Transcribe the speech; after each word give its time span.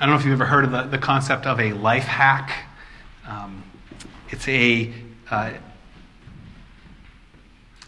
I 0.00 0.06
don't 0.06 0.14
know 0.14 0.20
if 0.20 0.26
you've 0.26 0.40
ever 0.40 0.46
heard 0.46 0.64
of 0.64 0.70
the, 0.70 0.82
the 0.82 0.98
concept 0.98 1.44
of 1.44 1.58
a 1.58 1.72
life 1.72 2.04
hack. 2.04 2.66
Um, 3.26 3.64
it's 4.30 4.46
a 4.46 4.92
uh, 5.28 5.54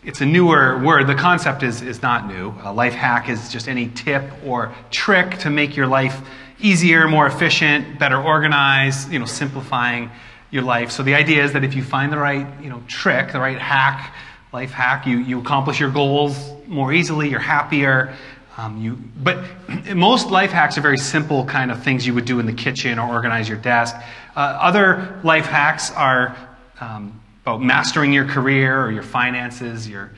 it's 0.03 0.21
a 0.21 0.27
newer 0.27 0.83
word. 0.83 1.07
The 1.07 1.15
concept 1.15 1.63
is, 1.63 1.83
is 1.83 2.03
not 2.03 2.27
new. 2.27 2.53
A 2.65 2.73
life 2.73 2.95
hack 2.95 3.29
is 3.29 3.49
just 3.51 3.69
any 3.69 3.89
tip 3.89 4.25
or 4.45 4.75
trick 4.91 5.39
to 5.41 5.51
make 5.51 5.77
your 5.77 5.87
life 5.87 6.21
easier, 6.59 7.07
more 7.07 7.29
efficient, 7.29 8.01
better 8.01 8.21
organized, 8.21 9.13
you 9.13 9.21
know, 9.21 9.25
simplifying 9.25 10.11
your 10.51 10.63
life. 10.63 10.91
So 10.91 11.05
the 11.05 11.15
idea 11.15 11.45
is 11.45 11.53
that 11.53 11.63
if 11.63 11.75
you 11.75 11.85
find 11.85 12.13
the 12.13 12.19
right, 12.19 12.47
you 12.61 12.71
know, 12.71 12.83
trick, 12.89 13.31
the 13.31 13.41
right 13.41 13.59
hack, 13.59 14.15
life 14.53 14.73
hack, 14.73 15.07
you, 15.07 15.19
you 15.19 15.39
accomplish 15.39 15.79
your 15.79 15.91
goals 15.91 16.51
more 16.67 16.93
easily, 16.93 17.29
you're 17.29 17.39
happier. 17.39 18.17
Um, 18.61 18.83
you, 18.83 18.99
but 19.17 19.43
most 19.97 20.29
life 20.29 20.51
hacks 20.51 20.77
are 20.77 20.83
very 20.83 20.99
simple 20.99 21.47
kind 21.47 21.71
of 21.71 21.83
things 21.83 22.07
you 22.07 22.13
would 22.13 22.27
do 22.27 22.41
in 22.41 22.47
the 22.47 22.53
kitchen 22.53 22.99
or 22.99 23.11
organize 23.11 23.49
your 23.49 23.57
desk. 23.57 23.97
Uh, 24.37 24.41
other 24.41 25.19
life 25.25 25.47
hacks 25.47 25.91
are 25.93 26.37
um, 26.79 27.19
about 27.43 27.63
mastering 27.63 28.13
your 28.13 28.27
career 28.27 28.85
or 28.85 28.91
your 28.91 29.03
finances, 29.03 29.89
your 29.89 30.11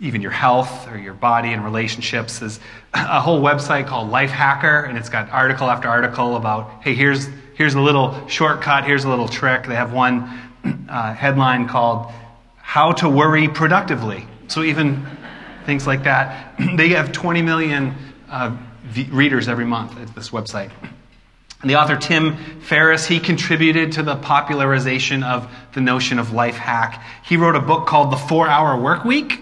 even 0.00 0.20
your 0.20 0.32
health 0.32 0.90
or 0.90 0.98
your 0.98 1.14
body 1.14 1.52
and 1.52 1.64
relationships. 1.64 2.40
There's 2.40 2.58
a 2.92 3.20
whole 3.20 3.40
website 3.40 3.86
called 3.86 4.10
Life 4.10 4.30
Hacker, 4.30 4.80
and 4.80 4.98
it's 4.98 5.10
got 5.10 5.30
article 5.30 5.70
after 5.70 5.88
article 5.88 6.34
about, 6.34 6.82
hey, 6.82 6.94
here's 6.94 7.28
here's 7.54 7.74
a 7.74 7.80
little 7.80 8.26
shortcut, 8.26 8.84
here's 8.84 9.04
a 9.04 9.08
little 9.08 9.28
trick. 9.28 9.66
They 9.66 9.76
have 9.76 9.92
one 9.92 10.22
uh, 10.88 11.14
headline 11.14 11.68
called 11.68 12.10
"How 12.56 12.90
to 12.92 13.08
Worry 13.08 13.46
Productively." 13.46 14.26
So 14.48 14.64
even 14.64 15.06
things 15.70 15.86
like 15.86 16.02
that, 16.02 16.56
they 16.76 16.88
have 16.88 17.12
20 17.12 17.42
million 17.42 17.94
uh, 18.28 18.56
readers 19.10 19.46
every 19.46 19.64
month 19.64 19.96
at 20.00 20.12
this 20.16 20.30
website. 20.30 20.72
And 21.60 21.70
the 21.70 21.76
author 21.76 21.96
Tim 21.96 22.36
Ferriss, 22.60 23.06
he 23.06 23.20
contributed 23.20 23.92
to 23.92 24.02
the 24.02 24.16
popularization 24.16 25.22
of 25.22 25.48
the 25.74 25.80
notion 25.80 26.18
of 26.18 26.32
life 26.32 26.56
hack. 26.56 27.04
He 27.24 27.36
wrote 27.36 27.54
a 27.54 27.60
book 27.60 27.86
called 27.86 28.10
The 28.10 28.16
Four 28.16 28.48
Hour 28.48 28.80
Work 28.80 29.04
Week. 29.04 29.38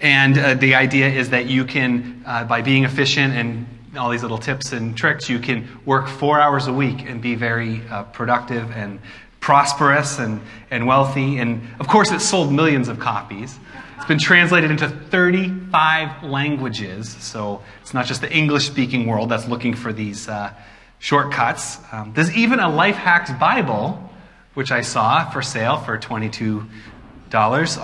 And 0.00 0.36
uh, 0.36 0.54
the 0.54 0.74
idea 0.74 1.08
is 1.08 1.30
that 1.30 1.46
you 1.46 1.64
can, 1.64 2.24
uh, 2.26 2.42
by 2.42 2.62
being 2.62 2.82
efficient 2.82 3.34
and 3.34 3.64
all 3.96 4.10
these 4.10 4.22
little 4.22 4.38
tips 4.38 4.72
and 4.72 4.96
tricks, 4.96 5.30
you 5.30 5.38
can 5.38 5.68
work 5.84 6.08
four 6.08 6.40
hours 6.40 6.66
a 6.66 6.72
week 6.72 7.08
and 7.08 7.22
be 7.22 7.36
very 7.36 7.82
uh, 7.88 8.02
productive 8.02 8.72
and 8.72 8.98
prosperous 9.38 10.18
and, 10.18 10.40
and 10.72 10.88
wealthy. 10.88 11.38
And 11.38 11.62
of 11.78 11.86
course, 11.86 12.10
it 12.10 12.18
sold 12.18 12.52
millions 12.52 12.88
of 12.88 12.98
copies. 12.98 13.56
It's 14.02 14.08
been 14.08 14.18
translated 14.18 14.72
into 14.72 14.88
35 14.88 16.24
languages. 16.24 17.08
So 17.20 17.62
it's 17.82 17.94
not 17.94 18.04
just 18.04 18.20
the 18.20 18.36
English 18.36 18.66
speaking 18.66 19.06
world 19.06 19.28
that's 19.28 19.46
looking 19.46 19.74
for 19.74 19.92
these 19.92 20.28
uh, 20.28 20.52
shortcuts. 20.98 21.78
Um, 21.92 22.12
there's 22.12 22.36
even 22.36 22.58
a 22.58 22.68
Life 22.68 22.96
Hacks 22.96 23.30
Bible, 23.30 24.10
which 24.54 24.72
I 24.72 24.80
saw 24.80 25.30
for 25.30 25.40
sale 25.40 25.76
for 25.76 25.98
$22 25.98 26.66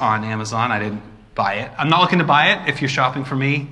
on 0.02 0.24
Amazon. 0.24 0.72
I 0.72 0.80
didn't 0.80 1.02
buy 1.36 1.54
it. 1.54 1.70
I'm 1.78 1.88
not 1.88 2.00
looking 2.00 2.18
to 2.18 2.24
buy 2.24 2.46
it. 2.50 2.68
If 2.68 2.82
you're 2.82 2.88
shopping 2.88 3.24
for 3.24 3.36
me, 3.36 3.68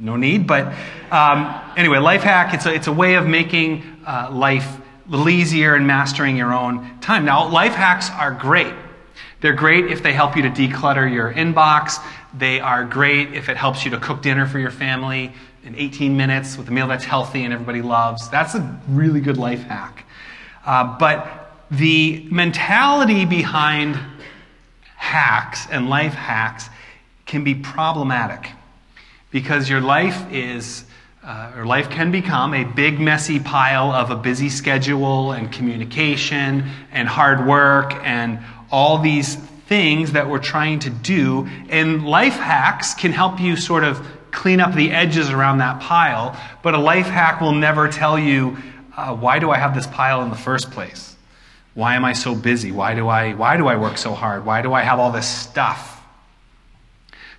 no 0.00 0.16
need. 0.16 0.48
But 0.48 0.74
um, 1.12 1.62
anyway, 1.76 1.98
Life 1.98 2.24
Hack, 2.24 2.54
it's 2.54 2.66
a, 2.66 2.74
it's 2.74 2.88
a 2.88 2.92
way 2.92 3.14
of 3.14 3.24
making 3.24 3.84
uh, 4.04 4.30
life 4.32 4.78
a 5.06 5.10
little 5.12 5.28
easier 5.28 5.76
and 5.76 5.86
mastering 5.86 6.36
your 6.36 6.52
own 6.52 6.98
time. 6.98 7.24
Now, 7.24 7.48
life 7.48 7.74
hacks 7.74 8.10
are 8.10 8.32
great. 8.32 8.74
They're 9.40 9.52
great 9.52 9.86
if 9.86 10.02
they 10.02 10.12
help 10.12 10.36
you 10.36 10.42
to 10.42 10.50
declutter 10.50 11.12
your 11.12 11.32
inbox. 11.32 12.02
They 12.36 12.60
are 12.60 12.84
great 12.84 13.34
if 13.34 13.48
it 13.48 13.56
helps 13.56 13.84
you 13.84 13.90
to 13.92 13.98
cook 13.98 14.22
dinner 14.22 14.46
for 14.46 14.58
your 14.58 14.70
family 14.70 15.32
in 15.64 15.74
18 15.74 16.16
minutes 16.16 16.56
with 16.56 16.68
a 16.68 16.70
meal 16.70 16.86
that's 16.86 17.04
healthy 17.04 17.44
and 17.44 17.52
everybody 17.52 17.82
loves. 17.82 18.28
That's 18.30 18.54
a 18.54 18.80
really 18.88 19.20
good 19.20 19.36
life 19.36 19.62
hack. 19.64 20.06
Uh, 20.64 20.96
but 20.98 21.52
the 21.70 22.26
mentality 22.30 23.24
behind 23.24 23.98
hacks 24.96 25.66
and 25.70 25.88
life 25.88 26.14
hacks 26.14 26.68
can 27.26 27.44
be 27.44 27.54
problematic 27.54 28.50
because 29.30 29.68
your 29.68 29.80
life 29.80 30.24
is, 30.32 30.84
uh, 31.24 31.52
or 31.56 31.66
life 31.66 31.90
can 31.90 32.10
become 32.12 32.54
a 32.54 32.64
big 32.64 33.00
messy 33.00 33.40
pile 33.40 33.90
of 33.92 34.10
a 34.10 34.16
busy 34.16 34.48
schedule 34.48 35.32
and 35.32 35.52
communication 35.52 36.70
and 36.92 37.08
hard 37.08 37.44
work 37.46 37.92
and 38.04 38.38
all 38.76 38.98
these 38.98 39.36
things 39.68 40.12
that 40.12 40.28
we're 40.28 40.38
trying 40.38 40.80
to 40.80 40.90
do. 40.90 41.48
And 41.70 42.06
life 42.06 42.34
hacks 42.34 42.92
can 42.92 43.10
help 43.10 43.40
you 43.40 43.56
sort 43.56 43.84
of 43.84 44.06
clean 44.30 44.60
up 44.60 44.74
the 44.74 44.90
edges 44.90 45.30
around 45.30 45.58
that 45.58 45.80
pile, 45.80 46.38
but 46.62 46.74
a 46.74 46.78
life 46.78 47.06
hack 47.06 47.40
will 47.40 47.54
never 47.54 47.88
tell 47.88 48.18
you, 48.18 48.58
uh, 48.94 49.16
why 49.16 49.38
do 49.38 49.50
I 49.50 49.56
have 49.56 49.74
this 49.74 49.86
pile 49.86 50.20
in 50.20 50.28
the 50.28 50.36
first 50.36 50.72
place? 50.72 51.16
Why 51.72 51.96
am 51.96 52.04
I 52.04 52.12
so 52.12 52.34
busy? 52.34 52.70
Why 52.70 52.94
do 52.94 53.08
I, 53.08 53.32
why 53.32 53.56
do 53.56 53.66
I 53.66 53.76
work 53.76 53.96
so 53.96 54.12
hard? 54.12 54.44
Why 54.44 54.60
do 54.60 54.74
I 54.74 54.82
have 54.82 54.98
all 54.98 55.10
this 55.10 55.26
stuff? 55.26 56.02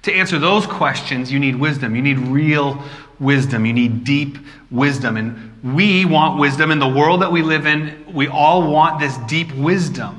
To 0.04 0.12
answer 0.12 0.40
those 0.40 0.66
questions, 0.66 1.32
you 1.32 1.38
need 1.38 1.56
wisdom. 1.56 1.96
You 1.96 2.02
need 2.02 2.18
real 2.18 2.82
wisdom. 3.20 3.64
You 3.68 3.74
need 3.74 4.04
deep 4.04 4.40
wisdom. 4.72 5.18
And 5.18 5.76
we 5.76 6.06
want 6.06 6.40
wisdom 6.40 6.72
in 6.72 6.80
the 6.80 6.88
world 6.88 7.22
that 7.22 7.32
we 7.32 7.44
live 7.44 7.68
in. 7.68 8.12
We 8.12 8.28
all 8.28 8.72
want 8.72 9.00
this 9.00 9.16
deep 9.30 9.54
wisdom. 9.54 10.17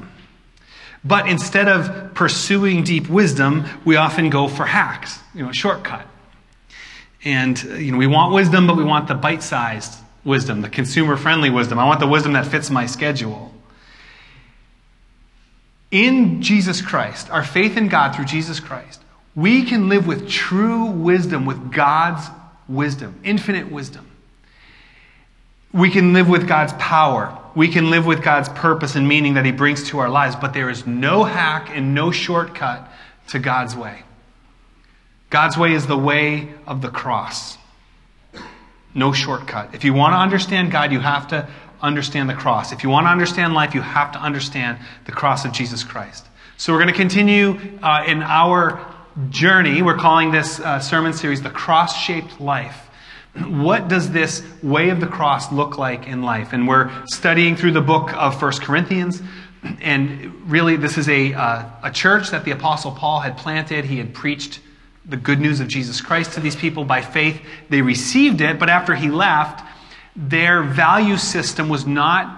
But 1.05 1.29
instead 1.29 1.69
of 1.69 2.15
pursuing 2.15 2.83
deep 2.83 3.09
wisdom, 3.09 3.65
we 3.85 3.97
often 3.97 4.31
go 4.31 4.49
for 4.49 4.67
hacks, 4.67 5.19
you 5.35 5.43
know, 5.43 5.51
a 5.51 5.55
shortcut. 5.55 6.07
And 7.25 7.63
you 7.63 7.93
know, 7.93 7.99
we 7.99 8.07
want 8.07 8.35
wisdom, 8.35 8.67
but 8.67 8.77
we 8.77 8.85
want 8.85 9.09
the 9.09 9.15
bite-sized 9.15 9.99
wisdom, 10.25 10.61
the 10.61 10.69
consumer-friendly 10.69 11.51
wisdom. 11.51 11.79
I 11.79 11.85
want 11.85 12.01
the 12.01 12.07
wisdom 12.07 12.33
that 12.33 12.47
fits 12.47 12.71
my 12.71 12.87
schedule. 12.87 13.55
In 15.91 16.43
Jesus 16.43 16.83
Christ, 16.83 17.31
our 17.31 17.45
faith 17.45 17.77
in 17.77 17.89
God 17.89 18.15
through 18.15 18.27
Jesus 18.27 18.61
Christ, 18.61 19.01
we 19.35 19.65
can 19.65 19.89
live 19.89 20.07
with 20.07 20.29
true 20.29 20.87
wisdom, 20.87 21.47
with 21.47 21.73
God's 21.73 22.29
wisdom, 22.69 23.21
infinite 23.25 23.71
wisdom. 23.71 24.08
We 25.73 25.91
can 25.91 26.13
live 26.13 26.29
with 26.29 26.49
God's 26.49 26.73
power. 26.75 27.37
We 27.55 27.69
can 27.69 27.91
live 27.91 28.07
with 28.07 28.23
God's 28.23 28.49
purpose 28.49 28.95
and 28.95 29.07
meaning 29.07 29.35
that 29.35 29.45
He 29.45 29.53
brings 29.53 29.89
to 29.89 29.99
our 29.99 30.09
lives, 30.09 30.37
but 30.37 30.55
there 30.55 30.71
is 30.71 30.87
no 30.87 31.25
hack 31.25 31.71
and 31.71 31.95
no 31.95 32.11
shortcut 32.11 32.89
to 33.29 33.39
God's 33.39 33.77
way. 33.77 34.03
God's 35.31 35.59
way 35.59 35.73
is 35.75 35.87
the 35.87 35.97
way 35.97 36.49
of 36.67 36.81
the 36.81 36.89
cross. 36.89 37.59
No 38.95 39.13
shortcut. 39.13 39.75
If 39.75 39.85
you 39.85 39.93
want 39.93 40.13
to 40.15 40.19
understand 40.19 40.73
God, 40.73 40.93
you 40.93 41.01
have 41.01 41.29
to 41.29 41.49
understand 41.83 42.31
the 42.31 42.35
cross. 42.35 42.73
If 42.73 42.83
you 42.83 42.89
want 42.89 43.07
to 43.07 43.11
understand 43.11 43.55
life, 43.55 43.75
you 43.75 43.83
have 43.83 44.13
to 44.13 44.19
understand 44.19 44.79
the 45.05 45.13
cross 45.13 45.45
of 45.45 45.53
Jesus 45.53 45.85
Christ. 45.85 46.27
So 46.57 46.73
we're 46.73 46.81
going 46.81 46.95
to 46.95 46.99
continue 46.99 47.61
uh, 47.83 48.05
in 48.07 48.23
our 48.23 48.85
journey. 49.31 49.83
We're 49.83 49.99
calling 49.99 50.33
this 50.33 50.59
uh, 50.61 50.81
sermon 50.81 51.13
series 51.13 51.43
the 51.43 51.51
cross 51.51 51.97
shaped 51.97 52.41
life. 52.41 52.88
What 53.47 53.89
does 53.89 54.11
this 54.11 54.43
way 54.63 54.91
of 54.91 55.01
the 55.01 55.07
cross 55.07 55.53
look 55.53 55.79
like 55.79 56.07
in 56.07 56.23
life? 56.23 56.53
And 56.53 56.67
we're 56.67 56.91
studying 57.07 57.57
through 57.57 57.73
the 57.73 57.81
book 57.81 58.13
of 58.15 58.39
First 58.39 58.63
Corinthians. 58.63 59.23
And 59.81 60.51
really, 60.51 60.77
this 60.77 60.99
is 60.99 61.09
a, 61.09 61.35
uh, 61.35 61.65
a 61.83 61.91
church 61.91 62.31
that 62.31 62.45
the 62.45 62.53
Apostle 62.53 62.93
Paul 62.93 63.21
had 63.21 63.37
planted. 63.37 63.85
He 63.85 63.99
had 63.99 64.15
preached 64.15 64.61
the 65.05 65.17
good 65.17 65.41
news 65.41 65.61
of 65.61 65.69
Jesus 65.69 66.01
Christ 66.01 66.33
to 66.33 66.41
these 66.41 66.57
people 66.57 66.85
by 66.85 67.01
faith. 67.01 67.41
They 67.69 67.83
received 67.83 68.41
it, 68.41 68.59
but 68.59 68.69
after 68.69 68.95
he 68.95 69.09
left, 69.09 69.65
their 70.15 70.63
value 70.63 71.17
system 71.17 71.69
was 71.69 71.87
not 71.87 72.35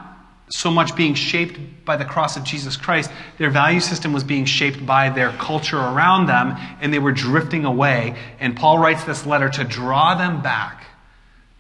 so 0.50 0.71
much 0.71 0.97
being 0.97 1.15
shaped 1.15 1.59
by 1.84 1.97
the 1.97 2.05
cross 2.05 2.37
of 2.37 2.44
Jesus 2.44 2.77
Christ. 2.77 3.10
Their 3.39 3.50
value 3.50 3.81
system 3.81 4.12
was 4.12 4.25
being 4.25 4.44
shaped 4.44 4.84
by 4.84 5.10
their 5.10 5.31
culture 5.33 5.78
around 5.78 6.27
them, 6.27 6.56
and 6.81 6.93
they 6.93 6.99
were 6.99 7.12
drifting 7.12 7.65
away. 7.65 8.16
And 8.39 8.56
Paul 8.56 8.78
writes 8.78 9.05
this 9.05 9.27
letter 9.27 9.49
to 9.49 9.65
draw 9.65 10.15
them 10.15 10.43
back 10.43 10.80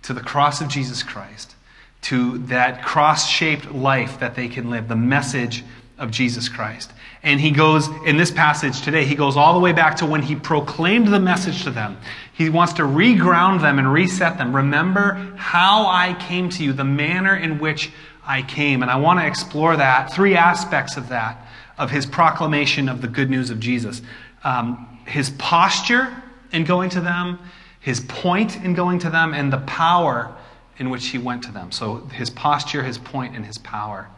to 0.02 0.14
the 0.14 0.20
cross 0.20 0.60
of 0.60 0.68
Jesus 0.68 1.02
Christ, 1.02 1.54
to 2.02 2.38
that 2.38 2.84
cross 2.84 3.28
shaped 3.28 3.70
life 3.72 4.20
that 4.20 4.34
they 4.34 4.48
can 4.48 4.70
live, 4.70 4.88
the 4.88 4.96
message 4.96 5.64
of 5.98 6.10
Jesus 6.10 6.48
Christ. 6.48 6.90
And 7.22 7.38
he 7.38 7.50
goes, 7.50 7.88
in 8.06 8.16
this 8.16 8.30
passage 8.30 8.80
today, 8.80 9.04
he 9.04 9.14
goes 9.14 9.36
all 9.36 9.52
the 9.52 9.60
way 9.60 9.72
back 9.72 9.96
to 9.96 10.06
when 10.06 10.22
he 10.22 10.34
proclaimed 10.34 11.08
the 11.08 11.20
message 11.20 11.64
to 11.64 11.70
them. 11.70 11.98
He 12.32 12.48
wants 12.48 12.72
to 12.74 12.82
reground 12.82 13.60
them 13.60 13.78
and 13.78 13.92
reset 13.92 14.38
them. 14.38 14.56
Remember 14.56 15.12
how 15.36 15.86
I 15.86 16.16
came 16.18 16.48
to 16.50 16.64
you, 16.64 16.72
the 16.72 16.84
manner 16.84 17.36
in 17.36 17.58
which 17.58 17.90
I 18.24 18.40
came. 18.40 18.80
And 18.80 18.90
I 18.90 18.96
want 18.96 19.20
to 19.20 19.26
explore 19.26 19.76
that, 19.76 20.14
three 20.14 20.34
aspects 20.34 20.96
of 20.96 21.10
that, 21.10 21.46
of 21.76 21.90
his 21.90 22.06
proclamation 22.06 22.88
of 22.88 23.02
the 23.02 23.08
good 23.08 23.28
news 23.28 23.50
of 23.50 23.60
Jesus. 23.60 24.00
Um, 24.42 25.00
his 25.06 25.28
posture 25.30 26.10
in 26.52 26.64
going 26.64 26.88
to 26.90 27.00
them, 27.02 27.38
his 27.80 28.00
point 28.00 28.56
in 28.56 28.74
going 28.74 28.98
to 29.00 29.10
them, 29.10 29.34
and 29.34 29.52
the 29.52 29.58
power 29.58 30.34
in 30.78 30.90
which 30.90 31.08
he 31.08 31.18
went 31.18 31.42
to 31.44 31.52
them. 31.52 31.72
So 31.72 31.96
his 32.12 32.30
posture, 32.30 32.82
his 32.82 32.98
point, 32.98 33.34
and 33.34 33.44
his 33.44 33.58
power. 33.58 34.08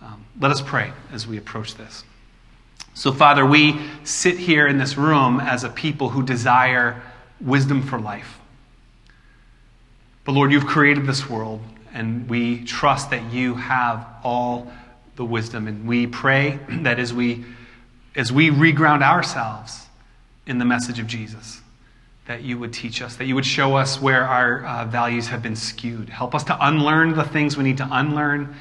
Um, 0.00 0.24
let 0.40 0.50
us 0.50 0.62
pray 0.62 0.92
as 1.12 1.26
we 1.26 1.36
approach 1.36 1.74
this. 1.74 2.04
So, 2.94 3.12
Father, 3.12 3.46
we 3.46 3.78
sit 4.04 4.38
here 4.38 4.66
in 4.66 4.78
this 4.78 4.96
room 4.96 5.38
as 5.38 5.64
a 5.64 5.68
people 5.68 6.08
who 6.08 6.22
desire 6.22 7.00
wisdom 7.40 7.82
for 7.82 7.98
life. 7.98 8.40
But, 10.24 10.32
Lord, 10.32 10.50
you've 10.50 10.66
created 10.66 11.06
this 11.06 11.28
world, 11.28 11.60
And 11.92 12.28
we 12.28 12.64
trust 12.64 13.10
that 13.10 13.32
you 13.32 13.54
have 13.54 14.06
all 14.22 14.70
the 15.16 15.24
wisdom. 15.24 15.68
And 15.68 15.86
we 15.86 16.06
pray 16.06 16.58
that 16.82 16.98
as 16.98 17.12
we, 17.14 17.44
as 18.16 18.32
we 18.32 18.50
reground 18.50 19.02
ourselves 19.02 19.86
in 20.46 20.58
the 20.58 20.64
message 20.64 20.98
of 20.98 21.06
Jesus, 21.06 21.60
that 22.28 22.42
you 22.42 22.58
would 22.58 22.74
teach 22.74 23.00
us, 23.00 23.16
that 23.16 23.24
you 23.24 23.34
would 23.34 23.46
show 23.46 23.74
us 23.76 24.00
where 24.02 24.22
our 24.22 24.64
uh, 24.64 24.84
values 24.84 25.28
have 25.28 25.42
been 25.42 25.56
skewed. 25.56 26.10
Help 26.10 26.34
us 26.34 26.44
to 26.44 26.56
unlearn 26.60 27.14
the 27.14 27.24
things 27.24 27.56
we 27.56 27.64
need 27.64 27.78
to 27.78 27.88
unlearn. 27.90 28.54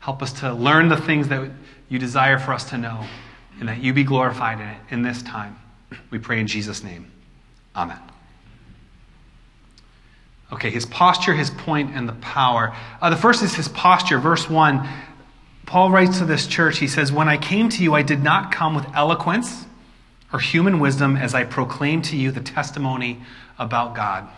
Help 0.00 0.22
us 0.22 0.30
to 0.40 0.52
learn 0.52 0.88
the 0.88 0.96
things 0.98 1.28
that 1.28 1.50
you 1.88 1.98
desire 1.98 2.38
for 2.38 2.52
us 2.52 2.68
to 2.68 2.76
know, 2.76 3.02
and 3.58 3.68
that 3.70 3.78
you 3.78 3.94
be 3.94 4.04
glorified 4.04 4.60
in 4.60 4.68
it 4.68 4.76
in 4.90 5.02
this 5.02 5.22
time. 5.22 5.58
We 6.10 6.18
pray 6.18 6.38
in 6.38 6.46
Jesus' 6.46 6.84
name. 6.84 7.10
Amen. 7.74 7.98
Okay, 10.52 10.68
his 10.68 10.84
posture, 10.84 11.32
his 11.32 11.48
point, 11.48 11.92
and 11.94 12.06
the 12.06 12.12
power. 12.12 12.76
Uh, 13.00 13.08
the 13.08 13.16
first 13.16 13.42
is 13.42 13.54
his 13.54 13.68
posture. 13.68 14.18
Verse 14.18 14.50
1, 14.50 14.86
Paul 15.64 15.90
writes 15.90 16.18
to 16.18 16.26
this 16.26 16.46
church, 16.46 16.76
he 16.76 16.88
says, 16.88 17.10
When 17.10 17.26
I 17.26 17.38
came 17.38 17.70
to 17.70 17.82
you, 17.82 17.94
I 17.94 18.02
did 18.02 18.22
not 18.22 18.52
come 18.52 18.74
with 18.74 18.84
eloquence 18.94 19.64
or 20.34 20.40
human 20.40 20.80
wisdom 20.80 21.16
as 21.16 21.32
I 21.32 21.44
proclaim 21.44 22.02
to 22.02 22.16
you 22.16 22.32
the 22.32 22.40
testimony 22.40 23.20
about 23.56 23.94
God. 23.94 24.28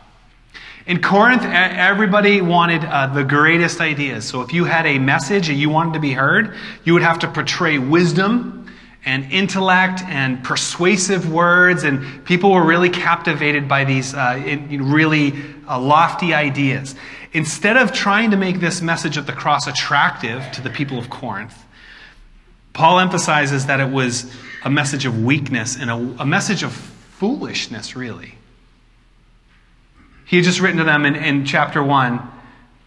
In 0.87 1.01
Corinth, 1.01 1.43
everybody 1.43 2.43
wanted 2.43 2.85
uh, 2.85 3.07
the 3.07 3.25
greatest 3.25 3.81
ideas. 3.81 4.27
So 4.27 4.43
if 4.43 4.53
you 4.53 4.65
had 4.65 4.85
a 4.85 4.99
message 4.99 5.49
and 5.49 5.59
you 5.59 5.71
wanted 5.71 5.95
to 5.95 6.01
be 6.01 6.13
heard, 6.13 6.55
you 6.85 6.93
would 6.93 7.03
have 7.03 7.21
to 7.21 7.29
portray 7.29 7.79
wisdom 7.79 8.71
and 9.07 9.33
intellect 9.33 10.03
and 10.03 10.45
persuasive 10.45 11.33
words, 11.33 11.83
and 11.83 12.25
people 12.27 12.53
were 12.53 12.65
really 12.65 12.91
captivated 12.91 13.67
by 13.67 13.85
these 13.85 14.13
uh, 14.13 14.59
really 14.71 15.33
uh, 15.67 15.81
lofty 15.81 16.35
ideas. 16.35 16.95
Instead 17.33 17.79
of 17.79 17.93
trying 17.93 18.33
to 18.33 18.37
make 18.37 18.61
this 18.61 18.83
message 18.83 19.17
of 19.17 19.27
the 19.27 19.33
cross 19.33 19.67
attractive 19.67 20.45
to 20.53 20.61
the 20.61 20.71
people 20.71 20.99
of 20.99 21.09
Corinth, 21.09 21.57
Paul 22.75 22.99
emphasizes 22.99 23.65
that 23.67 23.81
it 23.81 23.89
was 23.89 24.31
a 24.67 24.71
message 24.71 25.07
of 25.07 25.23
weakness 25.23 25.77
and 25.77 25.89
a, 25.89 25.95
a 25.95 26.27
message 26.27 26.65
of 26.65 26.73
foolishness, 26.73 27.95
really. 27.95 28.35
He 30.25 30.39
had 30.39 30.45
just 30.45 30.59
written 30.59 30.79
to 30.79 30.85
them 30.85 31.07
in, 31.07 31.15
in 31.15 31.45
chapter 31.45 31.81
1. 31.81 32.21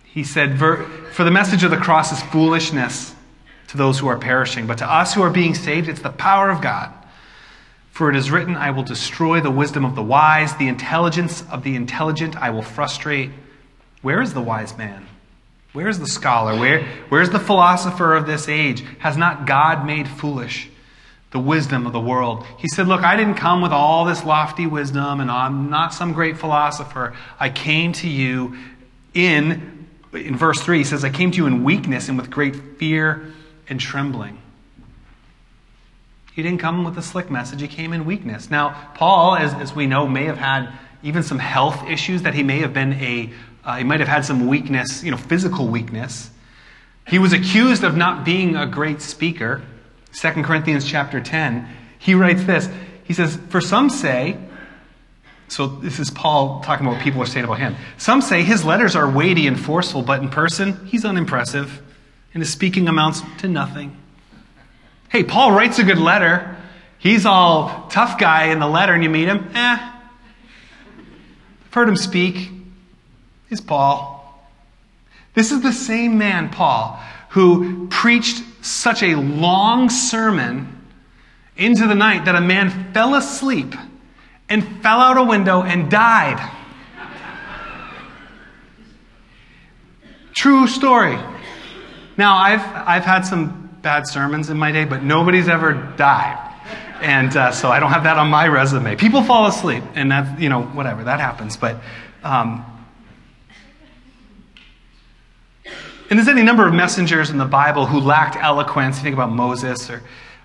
He 0.03 0.25
said, 0.25 0.59
For 0.59 1.23
the 1.23 1.31
message 1.31 1.63
of 1.63 1.71
the 1.71 1.77
cross 1.77 2.11
is 2.11 2.21
foolishness 2.33 3.15
to 3.69 3.77
those 3.77 3.97
who 3.97 4.09
are 4.09 4.17
perishing, 4.17 4.67
but 4.67 4.79
to 4.79 4.91
us 4.91 5.13
who 5.13 5.21
are 5.21 5.29
being 5.29 5.55
saved, 5.55 5.87
it's 5.87 6.01
the 6.01 6.09
power 6.09 6.49
of 6.49 6.61
God. 6.61 6.93
For 7.91 8.09
it 8.09 8.17
is 8.17 8.29
written, 8.29 8.57
I 8.57 8.71
will 8.71 8.83
destroy 8.83 9.39
the 9.39 9.49
wisdom 9.49 9.85
of 9.85 9.95
the 9.95 10.03
wise, 10.03 10.53
the 10.57 10.67
intelligence 10.67 11.45
of 11.49 11.63
the 11.63 11.77
intelligent 11.77 12.35
I 12.35 12.49
will 12.49 12.61
frustrate. 12.61 13.29
Where 14.01 14.21
is 14.21 14.33
the 14.33 14.41
wise 14.41 14.77
man? 14.77 15.07
Where 15.71 15.87
is 15.87 15.99
the 15.99 16.07
scholar? 16.07 16.59
Where, 16.59 16.83
where 17.07 17.21
is 17.21 17.29
the 17.29 17.39
philosopher 17.39 18.15
of 18.15 18.27
this 18.27 18.49
age? 18.49 18.83
Has 18.99 19.15
not 19.15 19.47
God 19.47 19.85
made 19.85 20.09
foolish 20.09 20.68
the 21.31 21.39
wisdom 21.39 21.85
of 21.85 21.93
the 21.93 21.99
world. 21.99 22.45
He 22.57 22.67
said, 22.67 22.87
Look, 22.87 23.03
I 23.03 23.15
didn't 23.15 23.35
come 23.35 23.61
with 23.61 23.71
all 23.71 24.05
this 24.05 24.23
lofty 24.23 24.65
wisdom 24.65 25.19
and 25.19 25.29
I'm 25.29 25.69
not 25.69 25.93
some 25.93 26.13
great 26.13 26.37
philosopher. 26.37 27.13
I 27.39 27.49
came 27.49 27.93
to 27.93 28.09
you 28.09 28.57
in, 29.13 29.87
in 30.13 30.35
verse 30.35 30.59
3, 30.61 30.79
he 30.79 30.83
says, 30.83 31.03
I 31.03 31.09
came 31.09 31.31
to 31.31 31.37
you 31.37 31.45
in 31.45 31.63
weakness 31.63 32.09
and 32.09 32.17
with 32.17 32.29
great 32.29 32.55
fear 32.77 33.33
and 33.67 33.79
trembling. 33.79 34.39
He 36.33 36.43
didn't 36.43 36.59
come 36.59 36.83
with 36.83 36.97
a 36.97 37.01
slick 37.01 37.29
message, 37.29 37.61
he 37.61 37.67
came 37.67 37.93
in 37.93 38.05
weakness. 38.05 38.49
Now, 38.49 38.91
Paul, 38.95 39.35
as, 39.35 39.53
as 39.55 39.75
we 39.75 39.87
know, 39.87 40.07
may 40.07 40.25
have 40.25 40.37
had 40.37 40.71
even 41.03 41.23
some 41.23 41.39
health 41.39 41.87
issues 41.87 42.23
that 42.23 42.33
he 42.33 42.43
may 42.43 42.59
have 42.59 42.73
been 42.73 42.93
a, 42.93 43.31
uh, 43.63 43.77
he 43.77 43.83
might 43.83 43.99
have 43.99 44.09
had 44.09 44.25
some 44.25 44.47
weakness, 44.47 45.03
you 45.03 45.11
know, 45.11 45.17
physical 45.17 45.67
weakness. 45.67 46.29
He 47.07 47.19
was 47.19 47.33
accused 47.33 47.83
of 47.83 47.97
not 47.97 48.23
being 48.23 48.55
a 48.55 48.65
great 48.65 49.01
speaker. 49.01 49.61
2 50.13 50.43
Corinthians 50.43 50.85
chapter 50.85 51.19
10, 51.21 51.67
he 51.99 52.13
writes 52.13 52.43
this. 52.43 52.69
He 53.03 53.13
says, 53.13 53.37
For 53.49 53.61
some 53.61 53.89
say, 53.89 54.37
so 55.49 55.65
this 55.65 55.99
is 55.99 56.11
Paul 56.11 56.61
talking 56.61 56.85
about 56.85 56.97
what 56.97 57.03
people 57.03 57.21
are 57.21 57.25
saying 57.25 57.45
about 57.45 57.59
him. 57.59 57.75
Some 57.97 58.21
say 58.21 58.43
his 58.43 58.63
letters 58.63 58.95
are 58.95 59.09
weighty 59.09 59.47
and 59.47 59.59
forceful, 59.59 60.03
but 60.03 60.21
in 60.21 60.29
person, 60.29 60.85
he's 60.85 61.03
unimpressive, 61.03 61.81
and 62.33 62.41
his 62.41 62.51
speaking 62.51 62.87
amounts 62.87 63.21
to 63.39 63.47
nothing. 63.47 63.97
Hey, 65.09 65.23
Paul 65.23 65.51
writes 65.51 65.79
a 65.79 65.83
good 65.83 65.97
letter. 65.97 66.55
He's 66.99 67.25
all 67.25 67.87
tough 67.89 68.19
guy 68.19 68.45
in 68.45 68.59
the 68.59 68.67
letter, 68.67 68.93
and 68.93 69.03
you 69.03 69.09
meet 69.09 69.27
him. 69.27 69.49
Eh. 69.55 69.91
I've 71.65 71.73
heard 71.73 71.89
him 71.89 71.95
speak. 71.95 72.51
He's 73.49 73.61
Paul. 73.61 74.17
This 75.33 75.51
is 75.51 75.61
the 75.61 75.73
same 75.73 76.19
man, 76.19 76.49
Paul, 76.49 76.99
who 77.29 77.87
preached 77.87 78.43
such 78.61 79.03
a 79.03 79.15
long 79.15 79.89
sermon 79.89 80.75
into 81.57 81.87
the 81.87 81.95
night 81.95 82.25
that 82.25 82.35
a 82.35 82.41
man 82.41 82.93
fell 82.93 83.15
asleep 83.15 83.75
and 84.47 84.81
fell 84.81 84.99
out 84.99 85.17
a 85.17 85.23
window 85.23 85.61
and 85.61 85.91
died. 85.91 86.55
True 90.33 90.67
story. 90.67 91.17
Now, 92.17 92.37
I've, 92.37 92.61
I've 92.61 93.03
had 93.03 93.21
some 93.21 93.77
bad 93.81 94.07
sermons 94.07 94.49
in 94.49 94.57
my 94.57 94.71
day, 94.71 94.85
but 94.85 95.03
nobody's 95.03 95.47
ever 95.47 95.73
died. 95.97 96.45
And 97.01 97.35
uh, 97.35 97.51
so 97.51 97.69
I 97.69 97.79
don't 97.79 97.91
have 97.91 98.03
that 98.03 98.17
on 98.17 98.29
my 98.29 98.47
resume. 98.47 98.95
People 98.95 99.23
fall 99.23 99.47
asleep, 99.47 99.83
and 99.95 100.11
that's, 100.11 100.41
you 100.41 100.49
know, 100.49 100.63
whatever, 100.63 101.03
that 101.05 101.19
happens. 101.19 101.55
But 101.55 101.77
um, 102.23 102.65
And 106.09 106.17
there's 106.17 106.27
any 106.27 106.41
number 106.41 106.67
of 106.67 106.73
messengers 106.73 107.29
in 107.29 107.37
the 107.37 107.45
Bible 107.45 107.85
who 107.85 107.99
lacked 107.99 108.35
eloquence. 108.35 108.97
You 108.97 109.03
think 109.03 109.13
about 109.13 109.31
Moses 109.31 109.91
or 109.91 110.01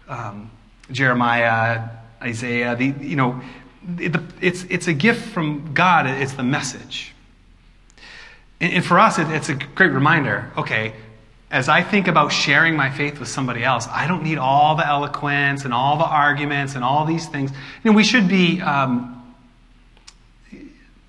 um, 0.09 0.51
Jeremiah, 0.93 1.89
Isaiah. 2.23 2.77
The, 2.77 2.87
you 3.01 3.17
know, 3.17 3.41
it, 3.99 4.15
it's, 4.43 4.65
it's 4.65 4.89
a 4.89 4.93
gift 4.93 5.27
from 5.29 5.73
God. 5.73 6.07
It's 6.07 6.35
the 6.35 6.43
message. 6.43 7.15
And, 8.61 8.75
and 8.75 8.85
for 8.85 8.99
us, 8.99 9.19
it, 9.19 9.31
it's 9.31 9.49
a 9.49 9.55
great 9.55 9.93
reminder. 9.93 10.53
Okay, 10.59 10.93
as 11.51 11.71
I 11.71 11.83
think 11.83 12.09
about 12.09 12.31
sharing 12.31 12.77
my 12.77 12.91
faith 12.91 13.19
with 13.19 13.29
somebody 13.29 13.65
else, 13.65 13.89
I 13.89 14.07
don't 14.07 14.23
need 14.23 14.37
all 14.37 14.75
the 14.75 14.87
eloquence 14.87 15.65
and 15.65 15.73
all 15.73 15.97
the 15.97 16.05
arguments 16.05 16.75
and 16.75 16.85
all 16.85 17.07
these 17.07 17.27
things. 17.27 17.53
You 17.53 17.91
know, 17.91 17.97
we 17.97 18.05
should 18.05 18.29
be 18.29 18.61
um, 18.61 19.14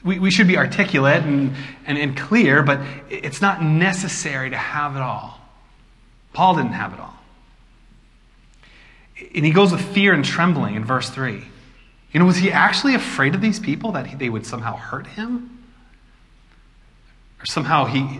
we, 0.06 0.20
we 0.20 0.32
should 0.32 0.48
be 0.48 0.58
articulate 0.58 1.24
and, 1.24 1.54
and, 1.86 1.98
and 1.98 2.16
clear, 2.16 2.62
but 2.62 2.80
it's 3.10 3.42
not 3.42 3.64
necessary 3.64 4.52
to 4.52 4.58
have 4.58 4.96
it 4.96 5.02
all. 5.02 5.40
Paul 6.32 6.56
didn't 6.56 6.74
have 6.74 6.94
it 6.94 7.00
all. 7.00 7.16
And 9.34 9.44
he 9.44 9.52
goes 9.52 9.72
with 9.72 9.82
fear 9.82 10.14
and 10.14 10.24
trembling 10.24 10.76
in 10.76 10.86
verse 10.86 11.10
3. 11.10 11.44
You 12.12 12.20
know, 12.20 12.26
was 12.26 12.38
he 12.38 12.52
actually 12.52 12.94
afraid 12.94 13.34
of 13.34 13.42
these 13.42 13.60
people 13.60 13.94
that 13.94 14.08
he, 14.08 14.16
they 14.16 14.30
would 14.30 14.46
somehow 14.46 14.76
hurt 14.78 15.08
him? 15.08 15.64
Or 17.42 17.46
somehow 17.46 17.86
he. 17.86 18.20